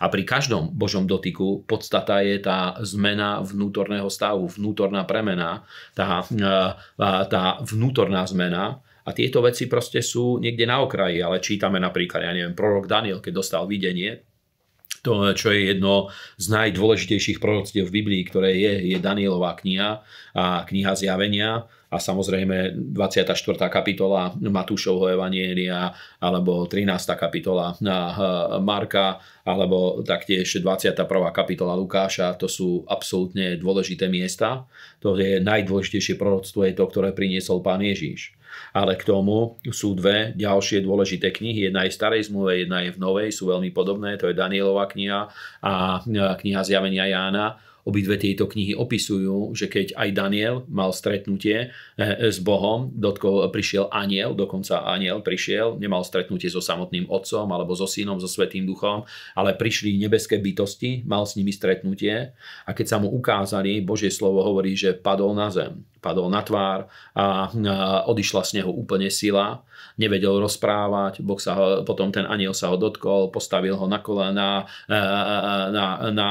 A 0.03 0.11
pri 0.11 0.27
každom 0.27 0.71
Božom 0.75 1.07
dotyku 1.07 1.63
podstata 1.63 2.23
je 2.27 2.43
tá 2.43 2.75
zmena 2.83 3.39
vnútorného 3.39 4.11
stavu, 4.11 4.51
vnútorná 4.51 5.07
premena, 5.07 5.63
tá, 5.95 6.27
tá 7.31 7.43
vnútorná 7.63 8.27
zmena, 8.27 8.83
a 9.03 9.11
tieto 9.11 9.43
veci 9.43 9.67
proste 9.67 10.01
sú 10.01 10.39
niekde 10.39 10.67
na 10.67 10.83
okraji, 10.83 11.19
ale 11.19 11.43
čítame 11.43 11.83
napríklad, 11.83 12.23
ja 12.23 12.33
neviem, 12.35 12.55
prorok 12.55 12.87
Daniel, 12.87 13.19
keď 13.19 13.33
dostal 13.35 13.67
videnie, 13.67 14.23
to, 15.03 15.35
čo 15.35 15.51
je 15.51 15.75
jedno 15.75 16.15
z 16.39 16.47
najdôležitejších 16.55 17.43
proroctiev 17.43 17.91
v 17.91 17.97
Biblii, 18.03 18.23
ktoré 18.23 18.55
je, 18.55 18.95
je 18.95 18.99
Danielová 19.03 19.59
kniha 19.59 19.99
a 20.39 20.63
kniha 20.63 20.95
zjavenia 20.95 21.67
a 21.93 21.97
samozrejme 21.99 22.73
24. 22.95 23.35
kapitola 23.69 24.33
Matúšovho 24.39 25.13
Evanielia 25.13 25.93
alebo 26.23 26.65
13. 26.65 26.89
kapitola 27.19 27.75
Marka 28.63 29.19
alebo 29.43 30.01
taktiež 30.07 30.63
21. 30.63 31.05
kapitola 31.35 31.75
Lukáša, 31.75 32.39
to 32.39 32.47
sú 32.47 32.87
absolútne 32.87 33.59
dôležité 33.59 34.07
miesta. 34.07 34.71
To 35.03 35.19
je 35.19 35.43
najdôležitejšie 35.43 36.15
proroctvo, 36.15 36.65
je 36.65 36.79
to, 36.79 36.85
ktoré 36.87 37.11
priniesol 37.11 37.59
pán 37.59 37.83
Ježíš. 37.83 38.39
Ale 38.73 38.97
k 38.97 39.05
tomu 39.07 39.59
sú 39.71 39.95
dve 39.97 40.33
ďalšie 40.35 40.85
dôležité 40.85 41.33
knihy. 41.33 41.69
Jedna 41.69 41.85
je 41.85 41.93
v 41.93 41.99
starej 41.99 42.23
zmluve, 42.29 42.65
jedna 42.65 42.85
je 42.85 42.95
v 42.95 42.99
novej, 42.99 43.29
sú 43.33 43.51
veľmi 43.51 43.71
podobné. 43.71 44.17
To 44.21 44.31
je 44.31 44.39
Danielová 44.39 44.89
kniha 44.89 45.29
a 45.63 46.01
kniha 46.41 46.61
Zjavenia 46.65 47.07
Jána 47.09 47.61
Obidve 47.83 48.15
tieto 48.15 48.47
knihy 48.47 48.79
opisujú, 48.79 49.59
že 49.59 49.67
keď 49.67 49.99
aj 49.99 50.09
Daniel 50.15 50.63
mal 50.71 50.95
stretnutie 50.95 51.75
eh, 51.75 52.31
s 52.31 52.39
Bohom, 52.39 52.95
dotkol, 52.95 53.43
prišiel 53.51 53.91
aniel, 53.91 54.39
dokonca 54.39 54.87
aniel 54.87 55.19
prišiel, 55.19 55.83
nemal 55.83 56.07
stretnutie 56.07 56.47
so 56.47 56.63
samotným 56.63 57.11
otcom 57.11 57.51
alebo 57.51 57.75
so 57.75 57.91
synom, 57.91 58.23
so 58.23 58.31
svetým 58.31 58.63
duchom, 58.71 59.03
ale 59.35 59.59
prišli 59.59 59.99
nebeské 59.99 60.39
bytosti, 60.39 61.03
mal 61.11 61.27
s 61.27 61.35
nimi 61.35 61.51
stretnutie 61.51 62.31
a 62.67 62.71
keď 62.71 62.87
sa 62.87 62.97
mu 63.03 63.11
ukázali, 63.11 63.83
Božie 63.83 64.15
slovo 64.15 64.47
hovorí, 64.47 64.79
že 64.79 64.95
padol 64.95 65.35
na 65.35 65.51
zem 65.51 65.83
padol 66.03 66.27
na 66.27 66.43
tvár 66.43 66.91
a 67.15 67.47
odišla 68.11 68.43
z 68.43 68.61
neho 68.61 68.75
úplne 68.75 69.07
sila, 69.07 69.63
nevedel 69.95 70.43
rozprávať, 70.43 71.23
boh 71.23 71.39
sa 71.39 71.55
ho, 71.55 71.65
potom 71.87 72.11
ten 72.11 72.27
aniel 72.27 72.51
sa 72.51 72.75
ho 72.75 72.77
dotkol, 72.77 73.31
postavil 73.31 73.79
ho 73.79 73.87
na 73.87 74.03
kolena, 74.03 74.67
na, 74.91 75.03
na, 75.71 75.87
na 76.11 76.31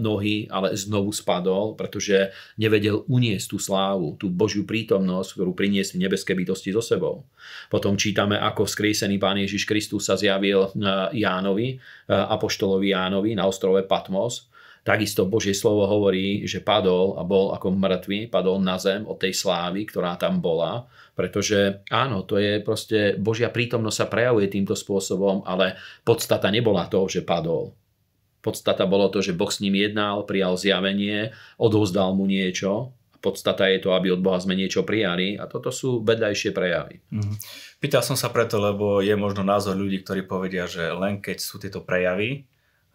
nohy, 0.00 0.48
ale 0.48 0.72
znovu 0.72 1.12
spadol, 1.12 1.76
pretože 1.76 2.32
nevedel 2.56 3.04
uniesť 3.04 3.46
tú 3.52 3.58
slávu, 3.60 4.16
tú 4.16 4.32
Božiu 4.32 4.64
prítomnosť, 4.64 5.36
ktorú 5.36 5.52
priniesli 5.52 6.00
nebeské 6.00 6.32
bytosti 6.32 6.72
so 6.72 6.80
sebou. 6.80 7.28
Potom 7.68 8.00
čítame, 8.00 8.40
ako 8.40 8.64
vzkriesený 8.64 9.20
Pán 9.20 9.36
Ježiš 9.36 9.68
Kristus 9.68 10.08
sa 10.08 10.16
zjavil 10.16 10.72
Jánovi, 11.12 11.76
apoštolovi 12.08 12.96
Jánovi 12.96 13.36
na 13.36 13.44
ostrove 13.44 13.84
Patmos, 13.84 14.48
Takisto 14.86 15.26
Božie 15.26 15.50
slovo 15.50 15.82
hovorí, 15.90 16.46
že 16.46 16.62
padol 16.62 17.18
a 17.18 17.26
bol 17.26 17.50
ako 17.50 17.74
mŕtvý, 17.74 18.30
padol 18.30 18.62
na 18.62 18.78
zem 18.78 19.02
od 19.02 19.18
tej 19.18 19.34
slávy, 19.34 19.82
ktorá 19.82 20.14
tam 20.14 20.38
bola, 20.38 20.86
pretože 21.18 21.82
áno, 21.90 22.22
to 22.22 22.38
je 22.38 22.62
proste, 22.62 23.18
Božia 23.18 23.50
prítomnosť 23.50 23.98
sa 23.98 24.06
prejavuje 24.06 24.46
týmto 24.46 24.78
spôsobom, 24.78 25.42
ale 25.42 25.74
podstata 26.06 26.54
nebola 26.54 26.86
to, 26.86 27.02
že 27.10 27.26
padol. 27.26 27.74
Podstata 28.38 28.86
bolo 28.86 29.10
to, 29.10 29.18
že 29.18 29.34
Boh 29.34 29.50
s 29.50 29.58
ním 29.58 29.74
jednal, 29.74 30.22
prijal 30.22 30.54
zjavenie, 30.54 31.34
odovzdal 31.58 32.14
mu 32.14 32.30
niečo. 32.30 32.94
Podstata 33.18 33.66
je 33.66 33.82
to, 33.82 33.90
aby 33.90 34.14
od 34.14 34.22
Boha 34.22 34.38
sme 34.38 34.54
niečo 34.54 34.86
prijali 34.86 35.34
a 35.34 35.50
toto 35.50 35.74
sú 35.74 36.06
vedľajšie 36.06 36.54
prejavy. 36.54 37.02
Mm. 37.10 37.34
Pýtal 37.82 38.06
som 38.06 38.14
sa 38.14 38.30
preto, 38.30 38.62
lebo 38.62 39.02
je 39.02 39.18
možno 39.18 39.42
názor 39.42 39.74
ľudí, 39.74 40.06
ktorí 40.06 40.30
povedia, 40.30 40.70
že 40.70 40.94
len 40.94 41.18
keď 41.18 41.42
sú 41.42 41.58
tieto 41.58 41.82
prejavy 41.82 42.46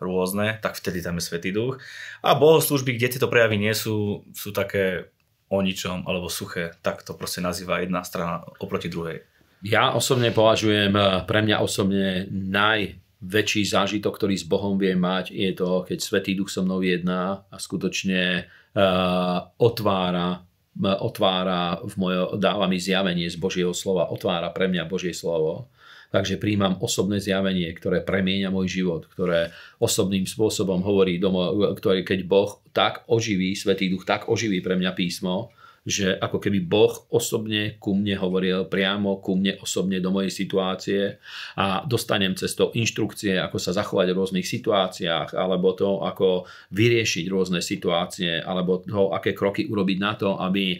rôzne, 0.01 0.57
tak 0.59 0.73
vtedy 0.73 1.05
tam 1.05 1.21
je 1.21 1.29
Svetý 1.29 1.53
duch. 1.53 1.77
A 2.25 2.33
bohoslužby, 2.33 2.97
kde 2.97 3.15
tieto 3.15 3.29
prejavy 3.29 3.61
nie 3.61 3.71
sú, 3.77 4.25
sú 4.33 4.49
také 4.49 5.13
o 5.51 5.61
ničom 5.61 6.07
alebo 6.09 6.31
suché, 6.31 6.73
tak 6.81 7.05
to 7.05 7.13
proste 7.13 7.43
nazýva 7.43 7.85
jedna 7.85 8.01
strana 8.01 8.41
oproti 8.57 8.89
druhej. 8.89 9.21
Ja 9.61 9.93
osobne 9.93 10.33
považujem, 10.33 10.97
pre 11.29 11.39
mňa 11.45 11.61
osobne 11.61 12.25
naj, 12.33 12.97
väčší 13.21 13.61
zážitok, 13.69 14.17
ktorý 14.17 14.33
s 14.33 14.49
Bohom 14.49 14.81
viem 14.81 14.97
mať, 14.97 15.29
je 15.29 15.53
to, 15.53 15.85
keď 15.85 15.97
Svetý 16.01 16.33
Duch 16.33 16.49
so 16.49 16.65
mnou 16.65 16.81
jedná 16.81 17.45
a 17.53 17.55
skutočne 17.61 18.49
uh, 18.73 19.45
otvára, 19.61 20.41
uh, 20.41 20.97
otvára 21.05 21.77
v 21.85 21.93
mojo, 22.01 22.23
dáva 22.41 22.65
mi 22.65 22.81
zjavenie 22.81 23.29
z 23.29 23.37
Božieho 23.37 23.77
slova, 23.77 24.09
otvára 24.09 24.49
pre 24.49 24.65
mňa 24.65 24.89
Božie 24.89 25.13
slovo. 25.13 25.69
Takže 26.11 26.35
príjmam 26.35 26.75
osobné 26.83 27.23
zjavenie, 27.23 27.71
ktoré 27.71 28.03
premieňa 28.03 28.51
môj 28.51 28.83
život, 28.83 29.07
ktoré 29.07 29.55
osobným 29.79 30.27
spôsobom 30.27 30.83
hovorí, 30.83 31.15
domo, 31.15 31.71
ktorý, 31.71 32.03
keď 32.03 32.19
Boh 32.27 32.59
tak 32.75 33.07
oživí, 33.07 33.55
Svetý 33.55 33.87
Duch 33.87 34.03
tak 34.03 34.27
oživí 34.27 34.59
pre 34.59 34.75
mňa 34.75 34.91
písmo, 34.91 35.55
že 35.81 36.13
ako 36.13 36.37
keby 36.37 36.61
Boh 36.61 36.93
osobne 37.09 37.81
ku 37.81 37.97
mne 37.97 38.13
hovoril 38.21 38.69
priamo 38.69 39.17
ku 39.17 39.33
mne 39.33 39.57
osobne 39.65 39.97
do 39.97 40.13
mojej 40.13 40.29
situácie 40.29 41.17
a 41.57 41.81
dostanem 41.89 42.37
cez 42.37 42.53
to 42.53 42.69
inštrukcie, 42.77 43.33
ako 43.41 43.57
sa 43.57 43.73
zachovať 43.73 44.13
v 44.13 44.17
rôznych 44.21 44.45
situáciách, 44.45 45.33
alebo 45.33 45.73
to, 45.73 46.05
ako 46.05 46.45
vyriešiť 46.69 47.25
rôzne 47.33 47.65
situácie, 47.65 48.37
alebo 48.37 48.85
to, 48.85 49.09
aké 49.09 49.33
kroky 49.33 49.65
urobiť 49.65 49.97
na 49.97 50.13
to, 50.13 50.37
aby 50.37 50.77
e, 50.77 50.79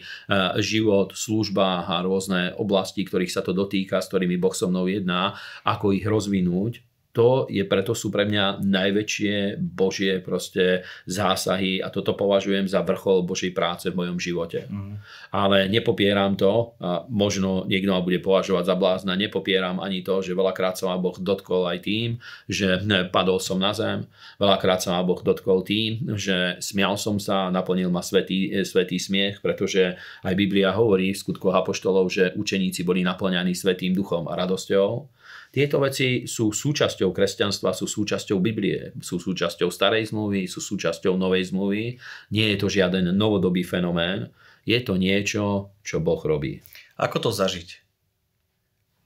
život, 0.62 1.18
služba 1.18 1.82
a 1.82 1.98
rôzne 2.06 2.54
oblasti, 2.54 3.02
ktorých 3.02 3.34
sa 3.34 3.42
to 3.42 3.50
dotýka, 3.50 3.98
s 3.98 4.06
ktorými 4.06 4.38
Boh 4.38 4.54
so 4.54 4.70
mnou 4.70 4.86
jedná, 4.86 5.34
ako 5.66 5.90
ich 5.98 6.06
rozvinúť, 6.06 6.91
to 7.12 7.44
je 7.52 7.60
preto 7.68 7.92
sú 7.92 8.08
pre 8.08 8.24
mňa 8.24 8.64
najväčšie 8.64 9.60
Božie 9.60 10.16
proste 10.24 10.80
zásahy 11.04 11.84
a 11.84 11.92
toto 11.92 12.16
považujem 12.16 12.64
za 12.64 12.80
vrchol 12.80 13.28
Božej 13.28 13.52
práce 13.52 13.92
v 13.92 13.98
mojom 14.00 14.16
živote. 14.16 14.64
Mm. 14.64 14.96
Ale 15.28 15.68
nepopieram 15.68 16.40
to, 16.40 16.72
a 16.80 17.04
možno 17.12 17.68
niekto 17.68 17.92
ma 17.92 18.00
bude 18.00 18.16
považovať 18.24 18.64
za 18.64 18.76
blázna, 18.80 19.12
nepopieram 19.20 19.76
ani 19.84 20.00
to, 20.00 20.24
že 20.24 20.32
veľakrát 20.32 20.80
sa 20.80 20.88
ma 20.88 20.96
Boh 20.96 21.14
dotkol 21.20 21.68
aj 21.68 21.84
tým, 21.84 22.16
že 22.48 22.80
padol 23.12 23.36
som 23.44 23.60
na 23.60 23.76
zem, 23.76 24.08
veľakrát 24.40 24.80
sa 24.80 24.96
ma 24.96 25.04
Boh 25.04 25.20
dotkol 25.20 25.68
tým, 25.68 26.16
že 26.16 26.56
smial 26.64 26.96
som 26.96 27.20
sa, 27.20 27.52
naplnil 27.52 27.92
ma 27.92 28.00
svetý, 28.00 28.64
svetý 28.64 28.96
smiech, 28.96 29.44
pretože 29.44 30.00
aj 30.24 30.32
Biblia 30.32 30.72
hovorí 30.72 31.12
v 31.12 31.20
skutkoch 31.20 31.52
apoštolov, 31.52 32.08
že 32.08 32.32
učeníci 32.32 32.88
boli 32.88 33.04
naplňaní 33.04 33.52
svetým 33.52 33.92
duchom 33.92 34.32
a 34.32 34.36
radosťou 34.40 35.20
tieto 35.52 35.84
veci 35.84 36.24
sú 36.24 36.48
súčasťou 36.48 37.12
kresťanstva, 37.12 37.76
sú 37.76 37.84
súčasťou 37.84 38.40
Biblie, 38.40 38.96
sú 39.04 39.20
súčasťou 39.20 39.68
starej 39.68 40.08
zmluvy, 40.08 40.48
sú 40.48 40.64
súčasťou 40.64 41.12
novej 41.20 41.52
zmluvy. 41.52 42.00
Nie 42.32 42.56
je 42.56 42.58
to 42.64 42.72
žiaden 42.72 43.12
novodobý 43.12 43.60
fenomén, 43.60 44.32
je 44.64 44.80
to 44.80 44.96
niečo, 44.96 45.76
čo 45.84 46.00
Boh 46.00 46.24
robí. 46.24 46.64
Ako 46.96 47.28
to 47.28 47.30
zažiť? 47.36 47.84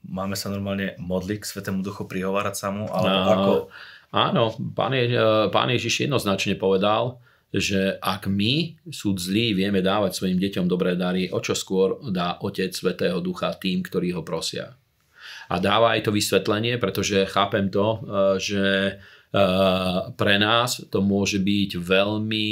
Máme 0.07 0.39
sa 0.39 0.55
normálne 0.55 0.95
modliť 1.03 1.39
k 1.43 1.51
Svetému 1.51 1.83
Duchu, 1.83 2.07
prihovárať 2.07 2.55
sa 2.55 2.71
mu? 2.71 2.87
Alebo 2.95 3.11
no, 3.11 3.33
ako? 3.35 3.53
Áno, 4.15 4.43
pán, 4.71 4.95
Je, 4.95 5.19
pán 5.51 5.67
Ježiš 5.75 6.07
jednoznačne 6.07 6.55
povedal, 6.55 7.19
že 7.51 7.99
ak 7.99 8.31
my, 8.31 8.87
sú 8.95 9.19
zlí, 9.19 9.51
vieme 9.51 9.83
dávať 9.83 10.15
svojim 10.15 10.39
deťom 10.39 10.71
dobré 10.71 10.95
dary, 10.95 11.27
o 11.27 11.43
čo 11.43 11.59
skôr 11.59 11.99
dá 12.15 12.39
Otec 12.39 12.71
Svetého 12.71 13.19
Ducha 13.19 13.51
tým, 13.59 13.83
ktorí 13.83 14.15
ho 14.15 14.23
prosia 14.23 14.79
a 15.47 15.55
dáva 15.63 15.95
aj 15.95 16.11
to 16.11 16.11
vysvetlenie, 16.11 16.79
pretože 16.79 17.27
chápem 17.31 17.71
to, 17.71 17.87
eh, 17.87 17.99
že 18.43 18.67
eh, 18.99 19.99
pre 20.15 20.37
nás 20.43 20.83
to 20.91 20.99
môže 21.03 21.39
byť 21.39 21.71
veľmi 21.79 22.49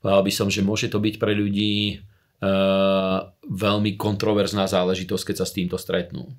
povedal 0.00 0.24
by 0.24 0.32
som, 0.32 0.48
že 0.48 0.64
môže 0.64 0.88
to 0.88 0.96
byť 0.96 1.20
pre 1.20 1.36
ľudí 1.36 1.96
eh, 1.96 3.18
veľmi 3.44 3.90
kontroverzná 4.00 4.64
záležitosť, 4.64 5.24
keď 5.32 5.36
sa 5.36 5.46
s 5.48 5.56
týmto 5.56 5.76
stretnú. 5.76 6.32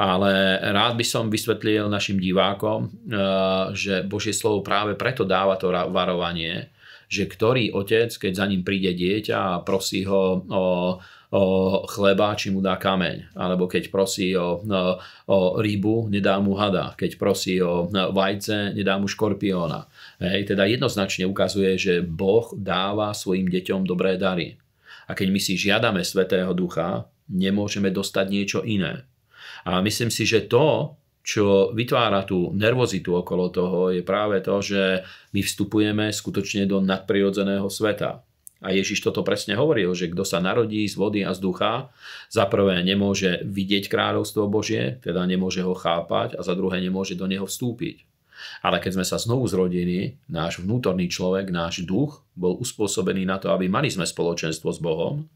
Ale 0.00 0.56
rád 0.72 0.96
by 0.96 1.04
som 1.04 1.28
vysvetlil 1.28 1.84
našim 1.84 2.16
divákom, 2.16 2.88
že 3.76 4.00
Božie 4.08 4.32
slovo 4.32 4.64
práve 4.64 4.96
preto 4.96 5.28
dáva 5.28 5.60
to 5.60 5.68
varovanie, 5.68 6.72
že 7.12 7.28
ktorý 7.28 7.76
otec, 7.76 8.08
keď 8.08 8.32
za 8.32 8.48
ním 8.48 8.64
príde 8.64 8.96
dieťa 8.96 9.36
a 9.36 9.60
prosí 9.60 10.08
ho 10.08 10.48
o 10.48 10.64
o 11.32 11.44
chleba, 11.88 12.36
či 12.36 12.52
mu 12.52 12.60
dá 12.60 12.76
kameň. 12.76 13.32
Alebo 13.32 13.64
keď 13.64 13.88
prosí 13.88 14.36
o, 14.36 14.60
o, 14.60 15.36
rybu, 15.56 16.12
nedá 16.12 16.36
mu 16.36 16.52
hada. 16.52 16.92
Keď 16.92 17.16
prosí 17.16 17.56
o 17.64 17.88
vajce, 17.88 18.76
nedá 18.76 19.00
mu 19.00 19.08
škorpióna. 19.08 19.88
Hej, 20.20 20.52
teda 20.52 20.68
jednoznačne 20.68 21.24
ukazuje, 21.24 21.72
že 21.80 21.94
Boh 22.04 22.52
dáva 22.52 23.16
svojim 23.16 23.48
deťom 23.48 23.88
dobré 23.88 24.20
dary. 24.20 24.60
A 25.08 25.16
keď 25.16 25.28
my 25.32 25.40
si 25.40 25.56
žiadame 25.56 26.04
Svetého 26.04 26.52
Ducha, 26.52 27.08
nemôžeme 27.32 27.88
dostať 27.88 28.26
niečo 28.28 28.60
iné. 28.68 29.08
A 29.64 29.80
myslím 29.80 30.12
si, 30.12 30.28
že 30.28 30.44
to, 30.44 31.00
čo 31.24 31.72
vytvára 31.72 32.28
tú 32.28 32.52
nervozitu 32.52 33.14
okolo 33.14 33.48
toho, 33.48 33.94
je 33.94 34.04
práve 34.04 34.42
to, 34.44 34.60
že 34.60 35.00
my 35.32 35.40
vstupujeme 35.40 36.10
skutočne 36.12 36.68
do 36.68 36.82
nadprirodzeného 36.82 37.70
sveta. 37.70 38.20
A 38.62 38.70
Ježiš 38.70 39.02
toto 39.02 39.26
presne 39.26 39.58
hovoril, 39.58 39.90
že 39.92 40.06
kto 40.06 40.22
sa 40.22 40.38
narodí 40.38 40.86
z 40.86 40.94
vody 40.94 41.26
a 41.26 41.34
z 41.34 41.42
ducha, 41.42 41.90
za 42.30 42.46
prvé 42.46 42.78
nemôže 42.86 43.42
vidieť 43.42 43.90
kráľovstvo 43.90 44.46
Božie, 44.46 45.02
teda 45.02 45.26
nemôže 45.26 45.66
ho 45.66 45.74
chápať 45.74 46.38
a 46.38 46.46
za 46.46 46.54
druhé 46.54 46.78
nemôže 46.78 47.18
do 47.18 47.26
neho 47.26 47.44
vstúpiť. 47.44 48.06
Ale 48.62 48.82
keď 48.82 48.98
sme 48.98 49.06
sa 49.06 49.18
znovu 49.18 49.46
zrodili, 49.46 50.18
náš 50.26 50.62
vnútorný 50.62 51.06
človek, 51.06 51.50
náš 51.54 51.86
duch 51.86 52.22
bol 52.34 52.58
uspôsobený 52.58 53.26
na 53.26 53.38
to, 53.38 53.50
aby 53.54 53.70
mali 53.70 53.90
sme 53.90 54.06
spoločenstvo 54.06 54.70
s 54.70 54.82
Bohom, 54.82 55.26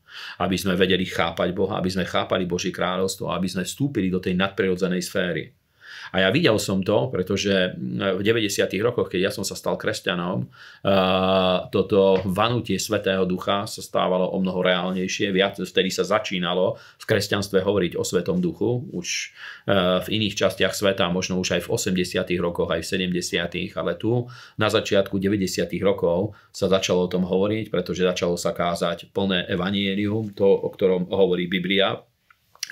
aby 0.43 0.57
sme 0.59 0.79
vedeli 0.79 1.07
chápať 1.07 1.55
Boha, 1.55 1.79
aby 1.79 1.91
sme 1.91 2.07
chápali 2.07 2.47
Božie 2.49 2.75
kráľovstvo, 2.75 3.31
aby 3.31 3.47
sme 3.47 3.63
vstúpili 3.63 4.11
do 4.11 4.19
tej 4.19 4.35
nadprirodzenej 4.35 5.03
sféry. 5.03 5.55
A 6.13 6.25
ja 6.25 6.29
videl 6.31 6.57
som 6.57 6.81
to, 6.81 7.09
pretože 7.13 7.75
v 7.77 8.23
90. 8.23 8.69
rokoch, 8.81 9.11
keď 9.13 9.21
ja 9.29 9.33
som 9.35 9.45
sa 9.45 9.59
stal 9.59 9.77
kresťanom, 9.77 10.49
toto 11.75 12.23
vanutie 12.25 12.79
Svetého 12.79 13.27
Ducha 13.27 13.67
sa 13.69 13.83
stávalo 13.83 14.31
o 14.33 14.39
mnoho 14.39 14.63
reálnejšie. 14.63 15.35
Viac 15.35 15.59
vtedy 15.61 15.91
sa 15.91 16.07
začínalo 16.07 16.79
v 16.97 17.05
kresťanstve 17.05 17.61
hovoriť 17.61 17.93
o 17.99 18.03
Svetom 18.07 18.41
Duchu. 18.41 18.87
Už 18.95 19.35
v 20.03 20.09
iných 20.09 20.35
častiach 20.39 20.73
sveta, 20.77 21.11
možno 21.11 21.41
už 21.41 21.59
aj 21.59 21.63
v 21.67 21.73
80. 21.75 22.27
rokoch, 22.39 22.71
aj 22.71 22.85
v 22.87 23.11
70. 23.11 23.77
ale 23.77 23.93
tu 23.99 24.29
na 24.57 24.71
začiatku 24.71 25.19
90. 25.19 25.69
rokov 25.83 26.37
sa 26.55 26.71
začalo 26.71 27.05
o 27.05 27.13
tom 27.13 27.27
hovoriť, 27.27 27.69
pretože 27.69 28.07
začalo 28.07 28.39
sa 28.39 28.55
kázať 28.55 29.11
plné 29.11 29.45
evanielium, 29.51 30.33
to, 30.33 30.47
o 30.47 30.69
ktorom 30.73 31.11
hovorí 31.11 31.51
Biblia, 31.51 31.99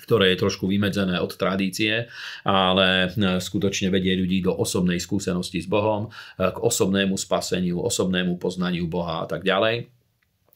ktoré 0.04 0.36
je 0.36 0.42
trošku 0.44 0.68
vymedzené 0.68 1.16
od 1.16 1.32
tradície, 1.32 2.12
ale 2.44 3.08
e, 3.08 3.40
skutočne 3.40 3.88
vedie 3.88 4.12
ľudí 4.12 4.44
do 4.44 4.52
osobnej 4.52 5.00
skúsenosti 5.00 5.64
s 5.64 5.68
Bohom, 5.68 6.12
e, 6.36 6.44
k 6.52 6.56
osobnému 6.60 7.16
spaseniu, 7.16 7.80
osobnému 7.80 8.36
poznaniu 8.36 8.84
Boha 8.84 9.24
a 9.24 9.26
tak 9.26 9.48
ďalej. 9.48 9.88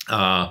A 0.09 0.25
e, 0.45 0.49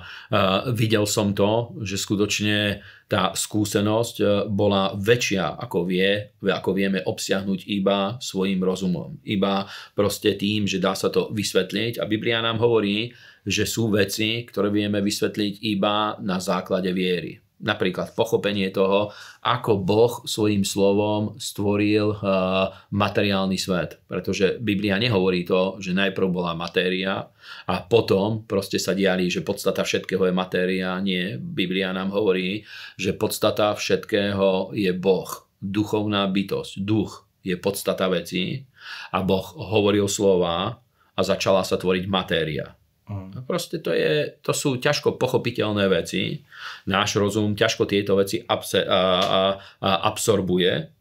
videl 0.74 1.06
som 1.06 1.30
to, 1.34 1.78
že 1.86 1.98
skutočne 1.98 2.82
tá 3.08 3.32
skúsenosť 3.32 4.46
bola 4.52 4.92
väčšia, 4.92 5.56
ako, 5.56 5.88
vie, 5.88 6.36
ako 6.44 6.70
vieme 6.76 7.00
obsiahnuť 7.00 7.64
iba 7.72 8.20
svojim 8.20 8.60
rozumom. 8.60 9.16
Iba 9.24 9.64
proste 9.96 10.36
tým, 10.36 10.68
že 10.68 10.82
dá 10.82 10.92
sa 10.92 11.08
to 11.08 11.32
vysvetliť. 11.32 12.02
A 12.02 12.04
Biblia 12.04 12.44
nám 12.44 12.60
hovorí, 12.60 13.08
že 13.48 13.64
sú 13.64 13.88
veci, 13.88 14.44
ktoré 14.44 14.68
vieme 14.68 15.00
vysvetliť 15.00 15.64
iba 15.72 16.20
na 16.20 16.36
základe 16.36 16.92
viery 16.92 17.47
napríklad 17.58 18.14
pochopenie 18.14 18.70
toho, 18.70 19.10
ako 19.42 19.82
Boh 19.82 20.14
svojím 20.22 20.62
slovom 20.62 21.34
stvoril 21.42 22.14
uh, 22.14 22.70
materiálny 22.94 23.58
svet. 23.58 23.98
Pretože 24.06 24.62
Biblia 24.62 24.94
nehovorí 24.98 25.42
to, 25.42 25.82
že 25.82 25.94
najprv 25.94 26.28
bola 26.30 26.54
matéria 26.54 27.26
a 27.66 27.74
potom 27.82 28.46
proste 28.46 28.78
sa 28.78 28.94
diali, 28.94 29.26
že 29.26 29.42
podstata 29.42 29.82
všetkého 29.82 30.30
je 30.30 30.34
matéria. 30.34 30.94
Nie, 31.02 31.34
Biblia 31.36 31.90
nám 31.90 32.14
hovorí, 32.14 32.62
že 32.94 33.14
podstata 33.14 33.74
všetkého 33.74 34.74
je 34.78 34.94
Boh, 34.94 35.28
duchovná 35.58 36.30
bytosť, 36.30 36.78
duch 36.78 37.26
je 37.42 37.58
podstata 37.58 38.06
veci 38.06 38.62
a 39.10 39.18
Boh 39.26 39.46
hovoril 39.58 40.06
slova 40.06 40.78
a 41.18 41.20
začala 41.26 41.66
sa 41.66 41.74
tvoriť 41.74 42.04
matéria. 42.06 42.77
Mm. 43.08 43.48
Proste 43.48 43.80
to, 43.80 43.96
je, 43.96 44.36
to 44.44 44.52
sú 44.52 44.76
ťažko 44.76 45.16
pochopiteľné 45.16 45.88
veci. 45.88 46.44
Náš 46.84 47.16
rozum 47.16 47.56
ťažko 47.56 47.88
tieto 47.88 48.20
veci 48.20 48.44
abse, 48.44 48.84
a, 48.84 49.00
a, 49.24 49.40
a 49.80 49.90
absorbuje, 50.12 50.92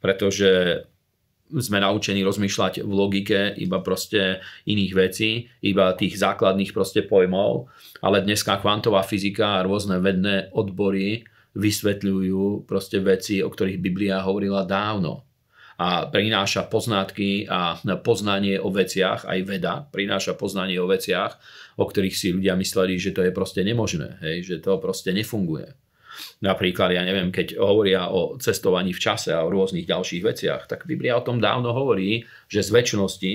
pretože 0.00 0.82
sme 1.50 1.82
naučení 1.82 2.22
rozmýšľať 2.22 2.86
v 2.86 2.92
logike 2.94 3.40
iba 3.58 3.82
proste 3.82 4.38
iných 4.70 4.92
vecí, 4.94 5.50
iba 5.66 5.92
tých 5.98 6.16
základných 6.16 6.70
proste 6.70 7.02
pojmov, 7.02 7.66
ale 8.00 8.22
dneska 8.22 8.62
kvantová 8.62 9.02
fyzika 9.02 9.58
a 9.58 9.64
rôzne 9.66 9.98
vedné 9.98 10.48
odbory 10.54 11.26
vysvetľujú 11.58 12.70
proste 12.70 13.02
veci, 13.02 13.42
o 13.42 13.50
ktorých 13.50 13.82
Biblia 13.82 14.22
hovorila 14.22 14.62
dávno 14.62 15.26
a 15.80 16.12
prináša 16.12 16.68
poznatky 16.68 17.48
a 17.48 17.80
poznanie 18.04 18.60
o 18.60 18.68
veciach, 18.68 19.24
aj 19.24 19.40
veda 19.48 19.80
prináša 19.88 20.36
poznanie 20.36 20.76
o 20.76 20.84
veciach, 20.84 21.40
o 21.80 21.88
ktorých 21.88 22.12
si 22.12 22.36
ľudia 22.36 22.52
mysleli, 22.60 23.00
že 23.00 23.16
to 23.16 23.24
je 23.24 23.32
proste 23.32 23.64
nemožné, 23.64 24.20
hej, 24.20 24.44
že 24.44 24.56
to 24.60 24.76
proste 24.76 25.16
nefunguje. 25.16 25.72
Napríklad, 26.44 26.92
ja 26.92 27.00
neviem, 27.00 27.32
keď 27.32 27.56
hovoria 27.56 28.12
o 28.12 28.36
cestovaní 28.36 28.92
v 28.92 29.00
čase 29.00 29.32
a 29.32 29.40
o 29.40 29.48
rôznych 29.48 29.88
ďalších 29.88 30.20
veciach, 30.20 30.68
tak 30.68 30.84
Biblia 30.84 31.16
o 31.16 31.24
tom 31.24 31.40
dávno 31.40 31.72
hovorí, 31.72 32.28
že 32.44 32.60
z 32.60 32.76
väčšnosti 32.76 33.32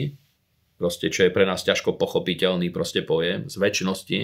proste, 0.75 1.07
čo 1.07 1.27
je 1.27 1.31
pre 1.31 1.47
nás 1.47 1.63
ťažko 1.63 1.95
pochopiteľný 1.95 2.67
proste 2.69 3.01
pojem, 3.01 3.47
z 3.47 3.55
väčšnosti 3.55 4.19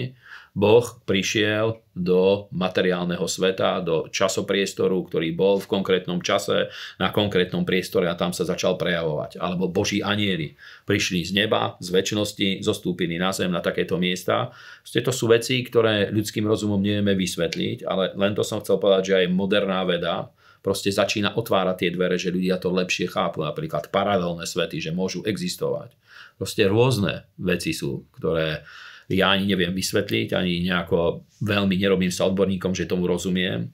Boh 0.52 0.84
prišiel 1.08 1.80
do 1.96 2.52
materiálneho 2.52 3.24
sveta, 3.24 3.80
do 3.80 4.12
časopriestoru, 4.12 5.00
ktorý 5.08 5.32
bol 5.32 5.56
v 5.56 5.68
konkrétnom 5.68 6.20
čase, 6.20 6.68
na 7.00 7.08
konkrétnom 7.08 7.64
priestore 7.64 8.04
a 8.04 8.18
tam 8.20 8.36
sa 8.36 8.44
začal 8.44 8.76
prejavovať. 8.76 9.40
Alebo 9.40 9.72
Boží 9.72 10.04
anieli 10.04 10.52
prišli 10.84 11.24
z 11.24 11.32
neba, 11.32 11.80
z 11.80 11.88
väčšnosti, 11.88 12.60
zostúpili 12.60 13.16
na 13.16 13.32
zem 13.32 13.48
na 13.48 13.64
takéto 13.64 13.96
miesta. 13.96 14.52
Proste 14.84 15.00
to 15.00 15.12
sú 15.12 15.32
veci, 15.32 15.64
ktoré 15.64 16.12
ľudským 16.12 16.44
rozumom 16.44 16.84
nevieme 16.84 17.16
vysvetliť, 17.16 17.88
ale 17.88 18.12
len 18.12 18.36
to 18.36 18.44
som 18.44 18.60
chcel 18.60 18.76
povedať, 18.76 19.02
že 19.08 19.18
aj 19.24 19.32
moderná 19.32 19.80
veda 19.88 20.28
proste 20.62 20.94
začína 20.94 21.34
otvárať 21.34 21.76
tie 21.84 21.90
dvere, 21.90 22.16
že 22.16 22.30
ľudia 22.30 22.56
to 22.62 22.70
lepšie 22.70 23.10
chápu. 23.10 23.42
Napríklad 23.42 23.90
paralelné 23.90 24.46
svety, 24.46 24.78
že 24.78 24.94
môžu 24.94 25.26
existovať 25.26 25.98
Proste 26.42 26.66
rôzne 26.66 27.28
veci 27.38 27.70
sú, 27.70 28.08
ktoré 28.18 28.66
ja 29.06 29.30
ani 29.30 29.46
neviem 29.46 29.70
vysvetliť, 29.70 30.34
ani 30.34 30.64
nejako 30.64 31.22
veľmi 31.44 31.78
nerobím 31.78 32.10
sa 32.10 32.26
odborníkom, 32.26 32.72
že 32.72 32.88
tomu 32.88 33.06
rozumiem. 33.06 33.68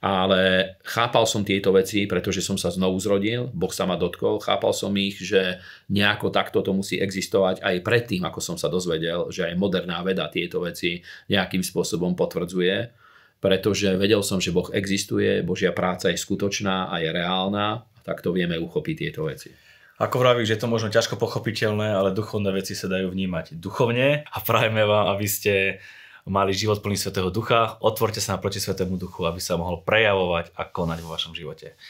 Ale 0.00 0.76
chápal 0.80 1.28
som 1.28 1.44
tieto 1.44 1.72
veci, 1.76 2.08
pretože 2.08 2.44
som 2.44 2.54
sa 2.60 2.72
znovu 2.72 3.00
zrodil, 3.00 3.52
Boh 3.52 3.72
sa 3.72 3.88
ma 3.88 4.00
dotkol, 4.00 4.40
chápal 4.40 4.72
som 4.72 4.92
ich, 4.96 5.20
že 5.20 5.60
nejako 5.92 6.32
takto 6.32 6.64
to 6.64 6.72
musí 6.72 7.00
existovať 7.00 7.64
aj 7.64 7.84
predtým, 7.84 8.24
ako 8.24 8.40
som 8.40 8.56
sa 8.60 8.72
dozvedel, 8.72 9.32
že 9.32 9.48
aj 9.48 9.60
moderná 9.60 10.00
veda 10.00 10.28
tieto 10.32 10.64
veci 10.64 11.04
nejakým 11.28 11.64
spôsobom 11.64 12.16
potvrdzuje, 12.16 12.92
pretože 13.40 13.94
vedel 14.00 14.24
som, 14.24 14.40
že 14.40 14.54
Boh 14.54 14.68
existuje, 14.72 15.44
Božia 15.44 15.70
práca 15.70 16.08
je 16.08 16.18
skutočná 16.18 16.88
a 16.88 16.98
je 16.98 17.10
reálna, 17.12 17.84
tak 18.06 18.22
to 18.22 18.32
vieme 18.32 18.56
uchopiť 18.56 18.94
tieto 18.96 19.26
veci. 19.26 19.52
Ako 19.96 20.20
vravíš, 20.20 20.56
že 20.56 20.60
to 20.60 20.68
možno 20.68 20.92
ťažko 20.92 21.16
pochopiteľné, 21.16 21.96
ale 21.96 22.12
duchovné 22.12 22.52
veci 22.52 22.76
sa 22.76 22.84
dajú 22.84 23.08
vnímať 23.08 23.56
duchovne 23.56 24.28
a 24.28 24.36
prajeme 24.44 24.84
vám, 24.84 25.16
aby 25.16 25.24
ste 25.24 25.80
mali 26.28 26.52
život 26.52 26.84
plný 26.84 27.00
Svetého 27.00 27.32
Ducha. 27.32 27.80
Otvorte 27.80 28.20
sa 28.20 28.36
naproti 28.36 28.60
Svetému 28.60 29.00
Duchu, 29.00 29.24
aby 29.24 29.40
sa 29.40 29.56
mohol 29.56 29.80
prejavovať 29.80 30.52
a 30.52 30.68
konať 30.68 30.98
vo 31.00 31.16
vašom 31.16 31.32
živote. 31.32 31.80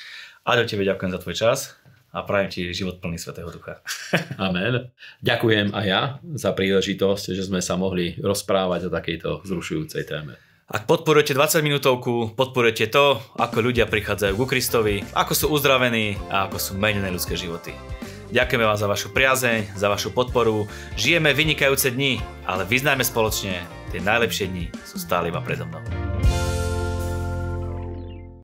do 0.47 0.65
tebe 0.69 0.87
ďakujem 0.87 1.11
za 1.11 1.19
tvoj 1.19 1.35
čas 1.35 1.59
a 2.15 2.23
prajem 2.23 2.49
ti 2.49 2.61
život 2.71 3.03
plný 3.03 3.19
Svetého 3.19 3.51
Ducha. 3.51 3.83
Amen. 4.39 4.95
Ďakujem 5.27 5.75
aj 5.75 5.87
ja 5.91 6.03
za 6.39 6.55
príležitosť, 6.55 7.35
že 7.35 7.43
sme 7.43 7.59
sa 7.59 7.75
mohli 7.75 8.15
rozprávať 8.23 8.87
o 8.87 8.95
takejto 8.95 9.43
zrušujúcej 9.43 10.07
téme. 10.07 10.39
Ak 10.67 10.91
podporujete 10.91 11.31
20 11.31 11.63
minútovku, 11.63 12.35
podporujete 12.35 12.91
to, 12.91 13.23
ako 13.39 13.71
ľudia 13.71 13.87
prichádzajú 13.87 14.35
ku 14.35 14.51
Kristovi, 14.51 14.99
ako 15.15 15.31
sú 15.31 15.47
uzdravení 15.55 16.19
a 16.27 16.51
ako 16.51 16.59
sú 16.59 16.73
menené 16.75 17.07
ľudské 17.07 17.39
životy. 17.39 17.71
Ďakujeme 18.35 18.67
vám 18.67 18.75
za 18.75 18.91
vašu 18.91 19.15
priazeň, 19.15 19.79
za 19.79 19.87
vašu 19.87 20.11
podporu. 20.11 20.67
Žijeme 20.99 21.31
vynikajúce 21.39 21.95
dni, 21.95 22.19
ale 22.51 22.67
vyznajme 22.67 23.07
spoločne, 23.07 23.63
tie 23.95 24.03
najlepšie 24.03 24.51
dni 24.51 24.67
sú 24.83 24.99
stále 24.99 25.31
iba 25.31 25.39
predo 25.39 25.71
mnou. 25.71 26.06